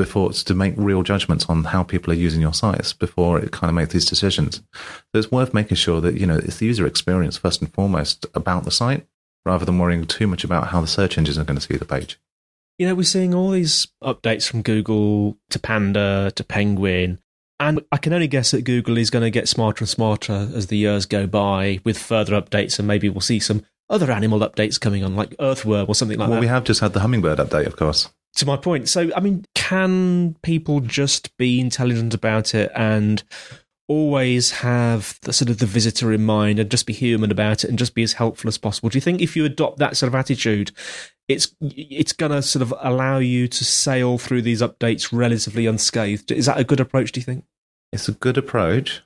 before 0.01 0.31
it's 0.31 0.43
to 0.43 0.55
make 0.55 0.73
real 0.79 1.03
judgments 1.03 1.45
on 1.47 1.63
how 1.63 1.83
people 1.83 2.11
are 2.11 2.17
using 2.17 2.41
your 2.41 2.55
sites 2.55 2.95
before 2.95 3.39
it 3.39 3.53
kind 3.53 3.69
of 3.69 3.75
makes 3.75 3.93
these 3.93 4.07
decisions. 4.07 4.63
So 5.13 5.19
it's 5.19 5.31
worth 5.31 5.53
making 5.53 5.77
sure 5.77 6.01
that 6.01 6.15
you 6.15 6.27
know 6.27 6.39
it's 6.39 6.57
the 6.57 6.65
user 6.65 6.87
experience 6.87 7.37
first 7.37 7.61
and 7.61 7.71
foremost 7.75 8.25
about 8.33 8.65
the 8.65 8.71
site, 8.71 9.07
rather 9.45 9.67
than 9.67 9.79
worrying 9.79 10.07
too 10.07 10.27
much 10.27 10.43
about 10.43 10.69
how 10.69 10.81
the 10.81 10.87
search 10.87 11.19
engines 11.19 11.37
are 11.37 11.45
going 11.45 11.59
to 11.59 11.67
see 11.67 11.77
the 11.77 11.85
page. 11.85 12.19
You 12.79 12.89
know, 12.89 12.95
we're 12.95 13.03
seeing 13.03 13.35
all 13.35 13.51
these 13.51 13.89
updates 14.03 14.49
from 14.49 14.63
Google 14.63 15.37
to 15.51 15.59
Panda 15.59 16.33
to 16.35 16.45
Penguin. 16.45 17.19
And 17.59 17.83
I 17.93 17.99
can 17.99 18.15
only 18.15 18.27
guess 18.27 18.53
that 18.53 18.65
Google 18.65 18.97
is 18.97 19.11
going 19.11 19.25
to 19.25 19.31
get 19.31 19.47
smarter 19.47 19.83
and 19.83 19.89
smarter 19.89 20.51
as 20.55 20.69
the 20.69 20.79
years 20.79 21.05
go 21.05 21.27
by 21.27 21.81
with 21.85 21.99
further 21.99 22.41
updates, 22.41 22.79
and 22.79 22.89
maybe 22.89 23.11
we'll 23.11 23.21
see 23.21 23.39
some 23.39 23.67
other 23.91 24.11
animal 24.11 24.39
updates 24.39 24.81
coming 24.81 25.05
on, 25.05 25.15
like 25.15 25.35
Earthworm 25.39 25.85
or 25.87 25.95
something 25.95 26.17
like 26.17 26.29
well, 26.29 26.37
that. 26.37 26.41
Well, 26.41 26.41
we 26.41 26.47
have 26.47 26.65
just 26.65 26.81
had 26.81 26.95
the 26.95 27.01
Hummingbird 27.01 27.39
update, 27.39 27.67
of 27.67 27.77
course 27.77 28.09
to 28.37 28.47
my 28.47 28.57
point. 28.57 28.89
So, 28.89 29.11
I 29.15 29.21
mean, 29.21 29.45
can 29.71 30.35
people 30.43 30.81
just 30.81 31.37
be 31.37 31.61
intelligent 31.61 32.13
about 32.13 32.57
it 32.57 32.73
and 32.75 33.23
always 33.87 34.51
have 34.51 35.17
the 35.23 35.33
sort 35.33 35.49
of 35.49 35.59
the 35.59 35.67
visitor 35.67 36.13
in 36.13 36.25
mind 36.25 36.59
and 36.59 36.69
just 36.69 36.87
be 36.87 36.93
human 36.93 37.31
about 37.31 37.63
it 37.63 37.71
and 37.71 37.79
just 37.79 37.95
be 37.95 38.03
as 38.03 38.15
helpful 38.15 38.49
as 38.49 38.59
possible? 38.59 38.89
Do 38.89 38.97
you 38.97 39.01
think 39.01 39.21
if 39.21 39.37
you 39.37 39.45
adopt 39.45 39.79
that 39.79 39.97
sort 39.97 40.09
of 40.09 40.17
attitude, 40.17 40.73
it's 41.29 41.55
it's 41.61 42.13
going 42.13 42.33
to 42.33 42.43
sort 42.43 42.63
of 42.63 42.75
allow 42.81 43.19
you 43.19 43.47
to 43.47 43.65
sail 43.65 44.19
through 44.19 44.43
these 44.43 44.61
updates 44.61 45.17
relatively 45.17 45.67
unscathed? 45.67 46.33
Is 46.33 46.47
that 46.47 46.59
a 46.59 46.65
good 46.65 46.81
approach? 46.81 47.13
Do 47.13 47.21
you 47.21 47.25
think? 47.25 47.45
It's 47.93 48.09
a 48.09 48.13
good 48.13 48.37
approach. 48.37 49.03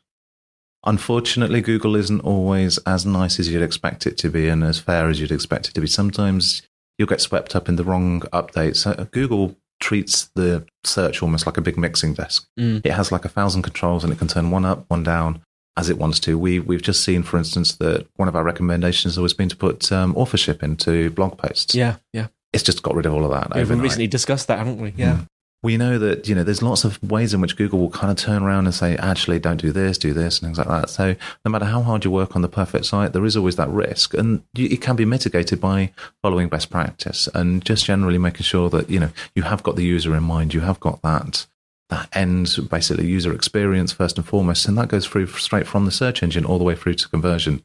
Unfortunately, 0.87 1.61
Google 1.61 1.95
isn't 1.95 2.21
always 2.21 2.79
as 2.87 3.05
nice 3.05 3.39
as 3.39 3.51
you'd 3.51 3.61
expect 3.61 4.07
it 4.07 4.17
to 4.17 4.31
be 4.31 4.49
and 4.49 4.65
as 4.65 4.79
fair 4.79 5.11
as 5.11 5.21
you'd 5.21 5.31
expect 5.31 5.69
it 5.69 5.75
to 5.75 5.83
be. 5.83 5.87
Sometimes 5.87 6.63
you'll 6.97 7.09
get 7.09 7.21
swept 7.21 7.55
up 7.55 7.69
in 7.69 7.77
the 7.77 7.85
wrong 7.85 8.21
updates. 8.33 8.87
Uh, 8.87 9.05
Google 9.11 9.57
treats 9.81 10.31
the 10.35 10.65
search 10.85 11.23
almost 11.23 11.47
like 11.47 11.57
a 11.57 11.61
big 11.61 11.77
mixing 11.77 12.15
desk. 12.15 12.47
Mm. 12.59 12.85
It 12.85 12.93
has 12.93 13.13
like 13.13 13.25
a 13.25 13.29
thousand 13.29 13.63
controls 13.63 14.05
and 14.05 14.13
it 14.13 14.19
can 14.19 14.29
turn 14.29 14.51
one 14.51 14.65
up, 14.65 14.85
one 14.89 15.03
down 15.03 15.43
as 15.77 15.91
it 15.91 15.99
wants 15.99 16.21
to. 16.21 16.39
We 16.39 16.61
we've 16.61 16.83
just 16.83 17.05
seen, 17.05 17.23
for 17.23 17.39
instance, 17.39 17.77
that 17.77 18.07
one 18.17 18.29
of 18.29 18.37
our 18.37 18.45
recommendations 18.45 19.15
has 19.15 19.19
always 19.19 19.35
been 19.35 19.49
to 19.49 19.57
put 19.57 19.91
um, 19.93 20.17
authorship 20.17 20.63
into 20.63 21.11
blog 21.11 21.39
posts. 21.39 21.75
Yeah, 21.75 21.97
yeah. 22.13 22.29
It's 22.53 22.63
just 22.63 22.83
got 22.83 22.95
rid 22.95 23.07
of 23.07 23.13
all 23.13 23.25
of 23.25 23.33
that. 23.33 23.55
We've 23.57 23.69
recently 23.69 24.07
discussed 24.07 24.47
that, 24.47 24.59
haven't 24.59 24.81
we? 24.81 24.95
Yeah. 24.97 25.17
Mm 25.17 25.27
we 25.65 25.79
know 25.79 25.99
that 25.99 26.29
you 26.29 26.35
know 26.35 26.45
there's 26.45 26.63
lots 26.63 26.85
of 26.85 27.03
ways 27.03 27.33
in 27.33 27.41
which 27.41 27.57
Google 27.57 27.79
will 27.79 27.91
kind 27.91 28.11
of 28.11 28.19
turn 28.19 28.43
around 28.43 28.67
and 28.67 28.75
say, 28.75 28.97
actually, 28.97 29.39
don't 29.39 29.57
do 29.57 29.73
this, 29.73 29.97
do 29.97 30.13
this, 30.13 30.39
and 30.39 30.47
things 30.47 30.59
like 30.59 30.69
that. 30.69 30.91
So 30.91 31.17
no 31.43 31.51
matter 31.51 31.65
how 31.65 31.81
hard 31.81 32.05
you 32.05 32.11
work 32.11 32.37
on 32.37 32.43
the 32.43 32.49
perfect 32.49 32.85
site, 32.85 33.15
there 33.15 33.25
is 33.25 33.35
always 33.35 33.57
that 33.57 33.71
risk, 33.71 34.13
and 34.13 34.43
it 34.55 34.83
can 34.83 34.95
be 34.95 35.07
mitigated 35.07 35.63
by 35.63 35.91
following 36.23 36.49
best 36.49 36.69
practice 36.71 37.31
and 37.35 37.65
just 37.65 37.87
generally 37.87 38.19
making 38.19 38.43
sure 38.43 38.69
that 38.69 38.91
you 38.91 39.01
know 39.01 39.11
you 39.35 39.43
have 39.43 39.63
got 39.63 39.77
the 39.77 39.85
user 39.85 40.15
in 40.15 40.23
mind, 40.23 40.53
you 40.53 40.61
have 40.61 40.79
got 40.81 41.01
that 41.01 41.47
that 41.89 42.09
end 42.15 42.57
basically 42.71 43.07
user 43.07 43.33
experience 43.33 43.91
first 43.91 44.19
and 44.19 44.27
foremost, 44.27 44.69
and 44.69 44.77
that 44.77 44.89
goes 44.89 45.07
through 45.07 45.29
straight 45.29 45.67
from 45.67 45.87
the 45.87 45.91
search 45.91 46.23
engine 46.23 46.45
all 46.45 46.59
the 46.59 46.65
way 46.65 46.75
through 46.75 46.95
to 46.95 47.09
conversion. 47.09 47.63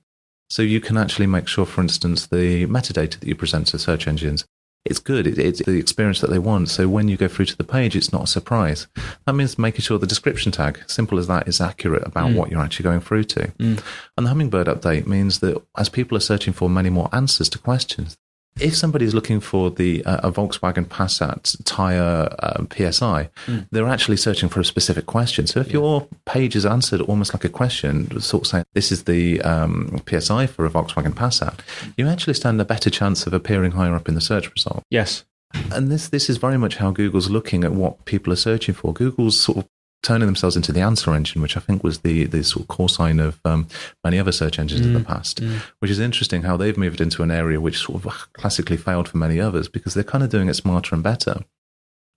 So 0.50 0.62
you 0.62 0.80
can 0.80 0.98
actually 0.98 1.28
make 1.28 1.48
sure, 1.50 1.66
for 1.66 1.82
instance, 1.82 2.26
the 2.26 2.66
metadata 2.66 3.20
that 3.20 3.28
you 3.28 3.36
present 3.36 3.68
to 3.68 3.78
search 3.78 4.08
engines 4.08 4.46
it's 4.86 5.00
good. 5.00 5.28
It, 5.28 5.38
it's 5.38 5.64
the 5.64 5.78
experience 5.78 6.22
that 6.22 6.30
they 6.30 6.40
want. 6.40 6.70
So 6.70 6.88
when 6.88 7.08
you 7.08 7.18
go 7.18 7.28
through 7.28 7.46
to 7.46 7.58
the 7.58 7.64
page, 7.64 7.96
it's 7.96 8.14
not 8.14 8.24
a 8.24 8.28
surprise. 8.28 8.88
That 9.26 9.34
means 9.34 9.60
making 9.60 9.82
sure 9.82 9.98
the 9.98 10.08
description 10.08 10.52
tag, 10.52 10.80
simple 10.88 11.20
as 11.20 11.28
that, 11.28 11.48
is 11.48 11.62
accurate 11.62 12.06
about 12.06 12.30
mm. 12.30 12.36
what 12.36 12.50
you're 12.50 12.62
actually 12.62 12.84
going 12.84 13.02
through 13.02 13.26
to. 13.26 13.48
Mm. 13.60 13.84
And 14.18 14.26
the 14.26 14.30
Hummingbird 14.30 14.68
update 14.68 15.06
means 15.06 15.40
that 15.40 15.62
as 15.78 15.90
people 15.90 16.18
are 16.18 16.22
searching 16.22 16.54
for 16.54 16.70
many 16.70 16.90
more 16.90 17.10
answers 17.12 17.50
to 17.50 17.60
questions, 17.60 18.18
if 18.62 18.76
somebody's 18.76 19.14
looking 19.14 19.40
for 19.40 19.70
the 19.70 20.04
uh, 20.06 20.30
a 20.30 20.32
Volkswagen 20.32 20.86
Passat 20.86 21.56
tire 21.66 22.30
uh, 22.40 22.64
PSI, 22.72 23.30
mm. 23.46 23.68
they're 23.72 23.88
actually 23.88 24.18
searching 24.18 24.50
for 24.50 24.60
a 24.60 24.66
specific 24.66 25.06
question. 25.06 25.48
So 25.48 25.60
if 25.60 25.68
yeah. 25.68 25.74
your 25.74 26.08
page 26.26 26.56
is 26.56 26.66
answered 26.66 27.02
almost 27.02 27.34
like 27.34 27.44
a 27.44 27.50
question, 27.50 28.20
sort 28.22 28.44
of 28.44 28.48
saying 28.48 28.66
this 28.74 28.92
is 28.92 29.04
the 29.04 29.42
um, 29.42 30.02
PSI 30.08 30.48
for 30.48 30.66
a 30.66 30.70
Volkswagen 30.70 31.14
Passat, 31.14 31.60
you 31.98 32.08
actually 32.08 32.34
stand 32.34 32.60
a 32.62 32.66
better 32.66 32.90
chance 32.90 33.26
of 33.26 33.34
appearing 33.34 33.72
higher 33.72 33.96
up 33.96 34.08
in 34.08 34.16
the 34.16 34.22
search 34.22 34.52
result. 34.52 34.84
Yes. 34.90 35.26
And 35.72 35.92
this 35.92 36.10
this 36.10 36.30
is 36.30 36.38
very 36.38 36.58
much 36.58 36.78
how 36.78 36.92
Google's 36.92 37.30
looking 37.30 37.64
at 37.64 37.72
what 37.72 38.06
people 38.06 38.32
are 38.32 38.38
searching 38.38 38.76
for. 38.76 38.94
Google's 38.94 39.40
sort 39.40 39.58
of 39.60 39.68
turning 40.02 40.28
themselves 40.28 40.56
into 40.56 40.72
the 40.72 40.80
answer 40.80 41.14
engine, 41.14 41.42
which 41.42 41.58
I 41.58 41.60
think 41.60 41.84
was 41.84 42.00
the, 42.00 42.26
the 42.26 42.44
sort 42.44 42.64
of 42.64 42.68
core 42.68 42.90
sign 42.90 43.20
of 43.20 43.40
um, 43.44 43.68
many 44.04 44.18
other 44.18 44.32
search 44.32 44.58
engines 44.58 44.82
mm, 44.82 44.86
in 44.86 44.94
the 44.94 45.00
past, 45.02 45.42
mm. 45.42 45.60
which 45.80 45.92
is 45.92 46.00
interesting 46.00 46.44
how 46.44 46.56
they've 46.56 46.78
moved 46.78 47.02
into 47.02 47.22
an 47.22 47.32
area 47.32 47.60
which 47.60 47.80
sort 47.80 48.06
of 48.06 48.34
classically 48.34 48.78
failed 48.78 49.10
for 49.10 49.18
many 49.18 49.40
others 49.40 49.68
because 49.68 49.94
they're 49.94 50.04
kind 50.04 50.24
of 50.24 50.30
doing 50.30 50.48
it 50.48 50.54
smarter 50.54 50.96
and 50.96 51.04
better. 51.04 51.44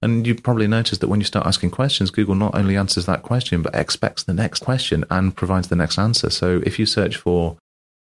And 0.01 0.27
you 0.27 0.35
probably 0.35 0.67
noticed 0.67 1.01
that 1.01 1.09
when 1.09 1.21
you 1.21 1.27
start 1.27 1.47
asking 1.47 1.71
questions, 1.71 2.11
Google 2.11 2.35
not 2.35 2.57
only 2.57 2.77
answers 2.77 3.07
that 3.07 3.23
question, 3.23 3.63
but 3.63 3.75
expects 3.75 4.25
the 4.25 4.35
next 4.35 4.61
question 4.65 5.05
and 5.11 5.35
provides 5.35 5.69
the 5.69 5.77
next 5.77 5.99
answer. 5.99 6.29
So 6.31 6.61
if 6.67 6.79
you 6.79 6.87
search 6.87 7.17
for, 7.17 7.57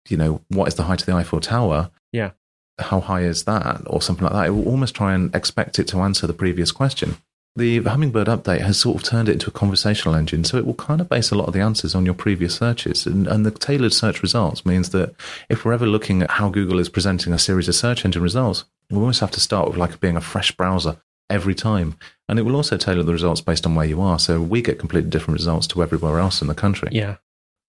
you 0.09 0.17
know, 0.17 0.41
what 0.49 0.67
is 0.67 0.75
the 0.75 0.83
height 0.85 1.01
of 1.01 1.07
the 1.07 1.15
Eiffel 1.15 1.41
Tower? 1.41 1.91
Yeah. 2.12 2.33
How 2.79 3.01
high 3.01 3.23
is 3.23 3.45
that? 3.45 3.83
Or 3.87 4.03
something 4.03 4.25
like 4.25 4.33
that. 4.33 4.47
It 4.47 4.51
will 4.51 4.69
almost 4.69 4.97
try 4.97 5.15
and 5.15 5.33
expect 5.35 5.79
it 5.79 5.87
to 5.89 6.01
answer 6.01 6.27
the 6.27 6.33
previous 6.33 6.73
question 6.73 7.19
the 7.54 7.82
Hummingbird 7.82 8.28
update 8.28 8.62
has 8.62 8.78
sort 8.78 8.97
of 8.97 9.02
turned 9.02 9.28
it 9.28 9.32
into 9.32 9.49
a 9.49 9.52
conversational 9.52 10.14
engine, 10.14 10.42
so 10.44 10.56
it 10.56 10.64
will 10.64 10.75
kind 10.75 11.00
of 11.00 11.09
base 11.09 11.30
a 11.30 11.35
lot 11.35 11.49
of 11.49 11.52
the 11.52 11.61
answers 11.61 11.94
on 11.94 12.06
your 12.06 12.14
previous 12.14 12.54
searches. 12.54 13.06
And, 13.06 13.26
and, 13.26 13.44
the 13.44 13.50
tailored 13.50 13.92
search 13.92 14.23
results 14.23 14.64
means 14.64 14.90
that 14.90 15.14
if 15.50 15.64
we're 15.64 15.75
ever 15.75 15.87
looking 15.87 16.23
at 16.23 16.30
how 16.30 16.49
Google 16.49 16.78
is 16.78 16.88
presenting 16.88 17.32
a 17.32 17.38
series 17.38 17.68
of 17.68 17.75
search 17.75 18.04
engine 18.04 18.23
results, 18.23 18.64
we 18.90 18.97
almost 18.97 19.21
have 19.21 19.30
to 19.32 19.40
start 19.40 19.68
with 19.68 19.76
like 19.76 20.00
being 20.00 20.16
a 20.16 20.21
fresh 20.23 20.50
browser 20.52 20.97
every 21.28 21.54
time. 21.54 21.97
And 22.28 22.38
it 22.38 22.42
will 22.42 22.56
also 22.56 22.78
tailor 22.78 23.02
the 23.02 23.12
results 23.12 23.42
based 23.42 23.66
on 23.66 23.75
where 23.75 23.87
you 23.87 24.00
are. 24.00 24.18
So 24.18 24.40
we 24.40 24.62
get 24.62 24.78
completely 24.78 25.11
different 25.11 25.38
results 25.38 25.66
to 25.68 25.82
everywhere 25.82 26.18
else 26.18 26.40
in 26.40 26.49
the 26.49 26.54
country. 26.54 26.88
Yeah. 26.92 27.16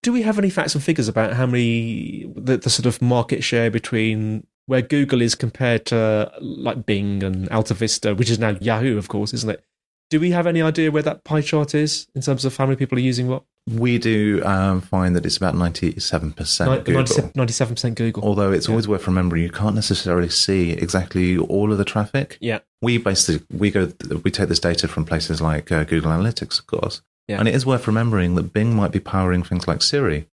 Do 0.01 0.13
we 0.13 0.21
have 0.21 0.37
any 0.37 0.49
facts 0.49 0.75
and 0.75 0.83
figures 0.83 1.07
about 1.07 1.33
how 1.33 1.45
many 1.45 2.31
the, 2.35 2.57
the 2.57 2.69
sort 2.69 2.85
of 2.85 3.01
market 3.01 3.43
share 3.43 3.71
between 3.71 4.45
where 4.65 4.81
Google 4.81 5.21
is 5.21 5.35
compared 5.35 5.85
to 5.87 6.31
like 6.39 6.85
Bing 6.85 7.23
and 7.23 7.49
Alta 7.49 7.73
Vista, 7.73 8.15
which 8.15 8.29
is 8.29 8.39
now 8.39 8.51
Yahoo, 8.61 8.97
of 8.97 9.09
course, 9.09 9.33
isn't 9.33 9.49
it? 9.49 9.63
Do 10.09 10.19
we 10.19 10.31
have 10.31 10.45
any 10.47 10.61
idea 10.61 10.91
where 10.91 11.01
that 11.03 11.23
pie 11.23 11.41
chart 11.41 11.73
is 11.73 12.07
in 12.15 12.21
terms 12.21 12.45
of 12.45 12.55
how 12.55 12.65
many 12.65 12.75
people 12.75 12.97
are 12.97 13.01
using 13.01 13.27
what? 13.27 13.43
We 13.69 13.97
do 13.97 14.41
um, 14.43 14.81
find 14.81 15.15
that 15.15 15.25
it's 15.25 15.37
about 15.37 15.55
97% 15.55 16.83
Google. 16.85 17.03
97% 17.03 17.95
Google. 17.95 18.23
Although 18.23 18.51
it's 18.51 18.67
Yeah. 18.67 18.71
always 18.73 18.87
worth 18.87 19.07
remembering, 19.07 19.41
you 19.43 19.49
can't 19.49 19.75
necessarily 19.75 20.29
see 20.29 20.71
exactly 20.71 21.37
all 21.37 21.71
of 21.71 21.77
the 21.77 21.85
traffic. 21.85 22.37
Yeah. 22.41 22.59
We 22.81 22.97
basically 22.97 23.45
we 23.57 23.71
go 23.71 23.91
we 24.23 24.31
take 24.31 24.49
this 24.49 24.59
data 24.59 24.87
from 24.87 25.05
places 25.05 25.41
like 25.41 25.71
uh, 25.71 25.83
Google 25.85 26.11
Analytics, 26.11 26.59
of 26.59 26.67
course, 26.67 27.01
Yeah. 27.27 27.39
and 27.39 27.47
it 27.47 27.55
is 27.55 27.65
worth 27.65 27.87
remembering 27.87 28.35
that 28.35 28.51
Bing 28.53 28.75
might 28.75 28.91
be 28.91 28.99
powering 28.99 29.43
things 29.43 29.67
like 29.67 29.81
Siri 29.81 30.27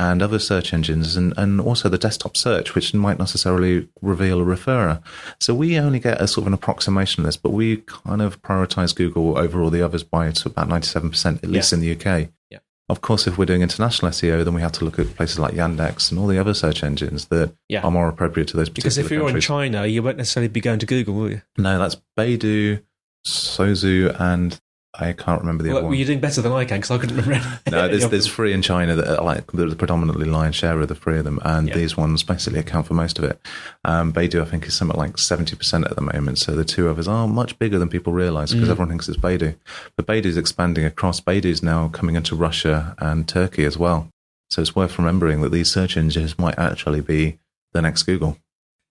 and 0.00 0.22
other 0.22 0.38
search 0.38 0.72
engines, 0.72 1.14
and, 1.14 1.34
and 1.36 1.60
also 1.60 1.88
the 1.90 1.98
desktop 1.98 2.34
search, 2.36 2.74
which 2.74 2.94
might 2.94 3.18
necessarily 3.18 3.86
reveal 4.00 4.40
a 4.40 4.44
referrer. 4.44 5.02
So 5.38 5.54
we 5.54 5.78
only 5.78 5.98
get 6.00 6.20
a 6.20 6.26
sort 6.26 6.44
of 6.44 6.46
an 6.48 6.54
approximation 6.54 7.20
of 7.22 7.26
this, 7.26 7.36
but 7.36 7.50
we 7.50 7.78
kind 7.86 8.22
of 8.22 8.40
prioritize 8.40 8.94
Google 8.94 9.36
over 9.38 9.60
all 9.62 9.68
the 9.70 9.82
others 9.82 10.02
by 10.02 10.32
about 10.46 10.68
ninety 10.68 10.86
seven 10.86 11.10
percent, 11.10 11.44
at 11.44 11.50
least 11.50 11.70
Yeah. 11.72 11.76
in 11.78 11.82
the 11.82 11.92
UK. 11.92 12.28
Yeah. 12.50 12.58
Of 12.88 13.02
course, 13.02 13.26
if 13.28 13.36
we're 13.38 13.44
doing 13.44 13.62
international 13.62 14.10
SEO, 14.10 14.42
then 14.44 14.54
we 14.54 14.62
have 14.62 14.72
to 14.72 14.84
look 14.86 14.98
at 14.98 15.14
places 15.16 15.38
like 15.38 15.54
Yandex 15.54 16.10
and 16.10 16.18
all 16.18 16.26
the 16.26 16.38
other 16.38 16.54
search 16.54 16.82
engines 16.82 17.26
that 17.26 17.52
Yeah. 17.68 17.82
are 17.82 17.90
more 17.90 18.08
appropriate 18.08 18.48
to 18.48 18.56
those 18.56 18.68
Because 18.70 18.96
if 18.98 19.10
you're 19.10 19.28
in. 19.28 19.40
China, 19.40 19.86
you 19.86 20.02
won't 20.02 20.16
necessarily 20.16 20.48
be 20.48 20.60
going 20.60 20.78
to 20.80 20.86
Google, 20.86 21.14
will 21.14 21.30
you? 21.30 21.42
No, 21.58 21.78
that's 21.78 21.96
Baidu, 22.18 22.82
Sozu, 23.26 24.18
and 24.20 24.58
I 24.98 25.12
can't 25.12 25.40
remember 25.40 25.62
the 25.62 25.68
Well, 25.68 25.76
other 25.78 25.82
well, 25.84 25.90
one. 25.90 25.98
you're 25.98 26.06
doing 26.06 26.18
better 26.20 26.42
than 26.42 26.50
I 26.50 26.64
can 26.64 26.78
because 26.78 26.90
I 26.90 26.98
couldn't 26.98 27.16
remember. 27.18 27.60
No, 27.70 27.86
there's, 27.86 28.08
there's 28.08 28.26
three 28.26 28.52
in 28.52 28.60
China 28.60 28.96
that 28.96 29.18
are 29.20 29.24
like 29.24 29.46
the 29.52 29.76
predominantly 29.76 30.26
lion's 30.26 30.56
share 30.56 30.80
of 30.80 30.88
the 30.88 30.96
three 30.96 31.18
of 31.18 31.24
them, 31.24 31.38
and 31.44 31.68
Yeah. 31.68 31.74
these 31.76 31.96
ones 31.96 32.24
basically 32.24 32.58
account 32.58 32.88
for 32.88 32.94
most 32.94 33.16
of 33.18 33.24
it. 33.24 33.40
Um, 33.84 34.12
Baidu, 34.12 34.42
I 34.42 34.46
think, 34.46 34.66
is 34.66 34.74
something 34.74 34.98
like 34.98 35.16
70% 35.16 35.84
at 35.88 35.94
the 35.94 36.02
moment, 36.02 36.38
so 36.38 36.56
the 36.56 36.64
two 36.64 36.88
others 36.88 37.06
are 37.06 37.28
much 37.28 37.56
bigger 37.60 37.78
than 37.78 37.88
people 37.88 38.12
realize 38.12 38.50
Mm. 38.50 38.54
because 38.54 38.68
everyone 38.70 38.88
thinks 38.88 39.08
it's 39.08 39.16
Baidu. 39.16 39.54
But 39.96 40.06
Baidu's 40.06 40.36
expanding 40.36 40.84
across. 40.84 41.20
Baidu's 41.20 41.62
now 41.62 41.86
coming 41.88 42.16
into 42.16 42.34
Russia 42.34 42.96
and 42.98 43.28
Turkey 43.28 43.64
as 43.64 43.78
well. 43.78 44.08
So 44.50 44.60
it's 44.60 44.74
worth 44.74 44.98
remembering 44.98 45.40
that 45.42 45.52
these 45.52 45.70
search 45.70 45.96
engines 45.96 46.36
might 46.36 46.58
actually 46.58 47.00
be 47.00 47.38
the 47.72 47.80
next 47.80 48.02
Google. 48.02 48.38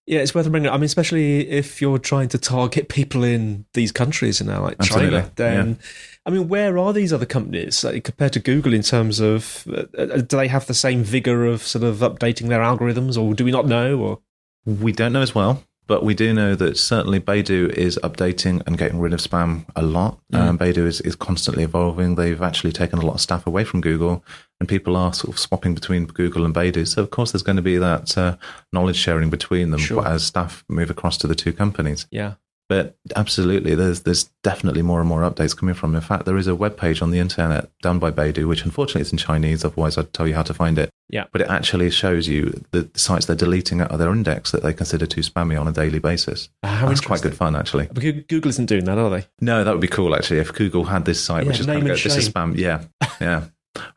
Yeah, 0.10 0.22
it's 0.22 0.34
worth 0.34 0.48
remembering. 0.48 0.74
I 0.74 0.78
mean, 0.78 0.86
especially 0.86 1.48
if 1.48 1.84
you're 1.84 2.00
trying 2.00 2.30
to 2.30 2.40
target 2.40 2.90
people 2.90 3.24
in 3.24 3.66
these 3.76 3.92
countries 3.92 4.42
now, 4.42 4.64
like 4.64 4.78
Absolutely, 4.80 5.20
China. 5.20 5.32
Then, 5.36 5.80
I 6.26 6.32
mean, 6.32 6.48
where 6.48 6.80
are 6.80 6.94
these 6.94 7.14
other 7.14 7.28
companies 7.28 7.84
like, 7.84 8.06
compared 8.06 8.34
to 8.34 8.40
Google 8.40 8.74
in 8.74 8.82
terms 8.82 9.20
of 9.20 9.68
uh, 9.72 9.84
uh, 9.96 10.18
do 10.18 10.36
they 10.36 10.48
have 10.48 10.66
the 10.66 10.74
same 10.74 11.04
vigor 11.04 11.46
of 11.46 11.62
sort 11.62 11.84
of 11.84 11.98
updating 11.98 12.48
their 12.48 12.62
algorithms, 12.62 13.22
or 13.22 13.36
do 13.36 13.46
we 13.46 13.52
not 13.52 13.68
know? 13.68 14.00
Or 14.00 14.20
We 14.66 14.94
don't 14.94 15.14
know 15.14 15.22
as 15.22 15.36
well, 15.36 15.64
but 15.90 16.04
we 16.06 16.14
do 16.14 16.34
know 16.34 16.56
that 16.56 16.78
certainly 16.78 17.20
Baidu 17.20 17.70
is 17.72 18.00
updating 18.04 18.62
and 18.66 18.78
getting 18.78 19.00
rid 19.00 19.12
of 19.12 19.20
spam 19.20 19.66
a 19.76 19.82
lot. 19.82 20.20
Um, 20.32 20.58
Baidu 20.58 20.86
is, 20.86 21.02
is 21.02 21.16
constantly 21.16 21.64
evolving. 21.64 22.16
They've 22.16 22.42
actually 22.42 22.72
taken 22.72 23.00
a 23.00 23.06
lot 23.06 23.16
of 23.16 23.22
staff 23.22 23.46
away 23.48 23.64
from 23.66 23.82
Google, 23.82 24.24
and 24.60 24.70
people 24.70 24.96
are 24.96 25.12
sort 25.14 25.34
of 25.34 25.40
swapping 25.40 25.74
between 25.74 26.06
Google 26.06 26.46
and 26.46 26.54
Baidu. 26.54 26.88
So, 26.88 27.02
of 27.02 27.10
course, 27.10 27.32
there's 27.32 27.44
going 27.44 27.56
to 27.58 27.62
be 27.64 27.78
that 27.78 28.18
uh, 28.18 28.38
knowledge 28.72 28.98
sharing 28.98 29.30
between 29.30 29.72
them 29.72 29.80
Sure. 29.80 30.08
as 30.08 30.24
staff 30.26 30.64
move 30.70 30.90
across 30.92 31.18
to 31.18 31.28
the 31.28 31.36
two 31.36 31.52
companies. 31.52 32.06
yeah, 32.12 32.34
But 32.70 32.96
absolutely, 33.16 33.74
there's 33.74 34.02
there's 34.02 34.26
definitely 34.44 34.84
more 34.84 35.00
and 35.00 35.10
more 35.10 35.22
updates 35.22 35.58
coming 35.58 35.74
from. 35.74 35.96
In 35.96 36.02
fact, 36.02 36.26
there 36.26 36.38
is 36.38 36.46
a 36.46 36.54
web 36.54 36.78
page 36.78 37.02
on 37.02 37.10
the 37.10 37.18
internet 37.18 37.72
done 37.82 37.98
by 37.98 38.12
Baidu, 38.12 38.48
which 38.48 38.64
unfortunately 38.64 39.02
is 39.02 39.12
in 39.12 39.18
Chinese. 39.18 39.66
Otherwise, 39.66 39.98
I'd 39.98 40.14
tell 40.14 40.28
you 40.28 40.36
how 40.36 40.44
to 40.44 40.54
find 40.54 40.78
it. 40.78 40.92
Yeah. 41.10 41.26
But 41.32 41.42
it 41.42 41.50
actually 41.50 41.90
shows 41.90 42.28
you 42.28 42.64
the 42.70 42.88
sites 42.94 43.26
they're 43.26 43.36
deleting 43.36 43.82
out 43.82 43.90
of 43.90 43.98
their 43.98 44.12
index 44.12 44.52
that 44.52 44.62
they 44.62 44.72
consider 44.72 45.08
too 45.08 45.22
spammy 45.22 45.60
on 45.60 45.68
a 45.68 45.72
daily 45.72 45.98
basis. 45.98 46.50
Ah, 46.62 46.68
how 46.68 46.88
That's 46.88 47.02
quite 47.02 47.24
good 47.24 47.36
fun, 47.36 47.56
actually. 47.56 47.88
But 47.92 48.28
Google 48.28 48.50
isn't 48.50 48.68
doing 48.68 48.86
that, 48.86 49.00
are 49.00 49.10
they? 49.10 49.26
No, 49.42 49.64
that 49.64 49.72
would 49.72 49.82
be 49.82 49.88
cool 49.88 50.16
actually 50.16 50.40
if 50.40 50.54
Google 50.54 50.84
had 50.84 51.06
this 51.06 51.20
site, 51.20 51.48
which 51.48 51.60
is 51.60 51.66
kind 51.66 51.80
of 51.80 51.88
go, 51.88 51.94
this 51.96 52.16
is 52.16 52.30
spam. 52.30 52.56
Yeah, 52.56 52.84
yeah. 53.20 53.46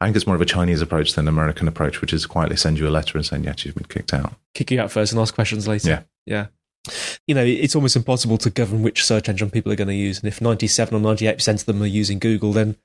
I 0.00 0.06
think 0.06 0.16
it's 0.16 0.26
more 0.26 0.37
of 0.37 0.42
a 0.42 0.46
Chinese 0.46 0.80
approach 0.80 1.12
than 1.12 1.26
an 1.26 1.28
American 1.28 1.68
approach, 1.68 2.00
which 2.00 2.14
is 2.14 2.24
quietly 2.24 2.56
send 2.56 2.78
you 2.78 2.88
a 2.88 2.90
letter 2.90 3.18
and 3.18 3.26
saying, 3.26 3.44
"Yes, 3.44 3.64
you've 3.64 3.74
been 3.74 3.85
kicked 3.85 4.14
out." 4.14 4.35
Kick 4.54 4.70
you 4.70 4.80
out 4.80 4.90
first 4.90 5.12
and 5.12 5.20
ask 5.20 5.35
questions 5.35 5.68
later. 5.68 5.88
Yeah. 5.88 6.02
yeah. 6.24 6.46
You 7.26 7.34
know, 7.34 7.44
it's 7.44 7.76
almost 7.76 7.96
impossible 7.96 8.38
to 8.38 8.50
govern 8.50 8.82
which 8.82 9.04
search 9.04 9.28
engine 9.28 9.50
people 9.50 9.72
are 9.72 9.76
going 9.76 9.88
to 9.88 9.94
use, 9.94 10.18
and 10.18 10.26
if 10.26 10.40
ninety-seven 10.40 10.94
or 10.94 11.00
ninety-eight 11.00 11.36
percent 11.36 11.60
of 11.60 11.66
them 11.66 11.82
are 11.82 11.86
using 11.86 12.18
Google, 12.18 12.52
then 12.52 12.76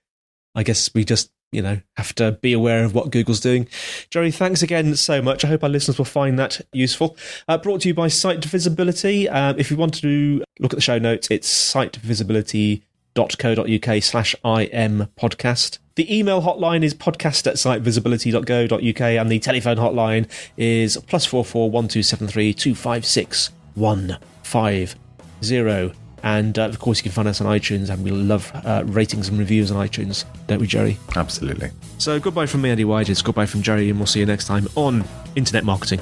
I 0.53 0.63
guess 0.63 0.93
we 0.93 1.03
just 1.03 1.31
you 1.51 1.61
know 1.61 1.79
have 1.95 2.13
to 2.15 2.33
be 2.33 2.53
aware 2.53 2.83
of 2.83 2.93
what 2.93 3.09
Google's 3.09 3.39
doing. 3.39 3.67
Gerry, 4.11 4.31
thanks 4.31 4.61
again 4.61 4.95
so 4.95 5.21
much. 5.21 5.43
I 5.43 5.47
hope 5.47 5.63
our 5.63 5.69
listeners 5.69 5.97
will 5.97 6.05
find 6.05 6.37
that 6.37 6.61
useful. 6.73 7.17
Uh, 7.47 7.57
brought 7.57 7.81
to 7.81 7.87
you 7.87 7.93
by 7.93 8.07
SiteVisibility. 8.07 9.33
Um, 9.33 9.57
if 9.57 9.71
you 9.71 9.77
want 9.77 9.95
to 10.01 10.43
look 10.59 10.73
at 10.73 10.77
the 10.77 10.81
show 10.81 10.99
notes, 10.99 11.29
it's 11.31 11.49
sitevisibility.co.uk 11.73 14.03
slash 14.03 14.35
im 14.43 15.07
podcast. 15.19 15.79
The 15.95 16.15
email 16.15 16.43
hotline 16.43 16.83
is 16.83 16.93
podcast 16.93 17.47
at 17.47 17.55
sitevisibility.go.uk 17.55 19.01
and 19.01 19.31
the 19.31 19.39
telephone 19.39 19.77
hotline 19.77 20.29
is 20.55 20.97
plus 21.07 21.25
four 21.25 21.43
four 21.43 21.71
one 21.71 21.87
two 21.87 22.03
seven 22.03 22.27
three 22.27 22.53
two 22.53 22.75
five 22.75 23.03
six 23.03 23.49
one 23.77 24.17
five 24.43 24.95
zero. 25.43 25.91
And 26.23 26.57
uh, 26.57 26.63
of 26.63 26.79
course, 26.79 26.97
you 26.97 27.03
can 27.03 27.11
find 27.11 27.27
us 27.27 27.39
on 27.41 27.47
iTunes, 27.47 27.89
and 27.89 28.03
we 28.03 28.09
love 28.09 28.51
uh, 28.65 28.83
ratings 28.85 29.29
and 29.29 29.37
reviews 29.37 29.69
on 29.69 29.87
iTunes, 29.87 30.25
don't 30.47 30.59
we, 30.59 30.65
Gerry? 30.65 30.97
Absolutely. 31.15 31.69
So 31.99 32.19
goodbye 32.19 32.47
from 32.47 32.63
me, 32.63 32.71
Andy 32.71 32.85
White. 32.85 33.07
It's 33.07 33.21
goodbye 33.21 33.45
from 33.45 33.61
Gerry, 33.61 33.89
and 33.89 33.99
we'll 33.99 34.07
see 34.07 34.19
you 34.19 34.25
next 34.25 34.45
time 34.47 34.67
on 34.75 35.05
Internet 35.35 35.63
Marketing. 35.63 36.01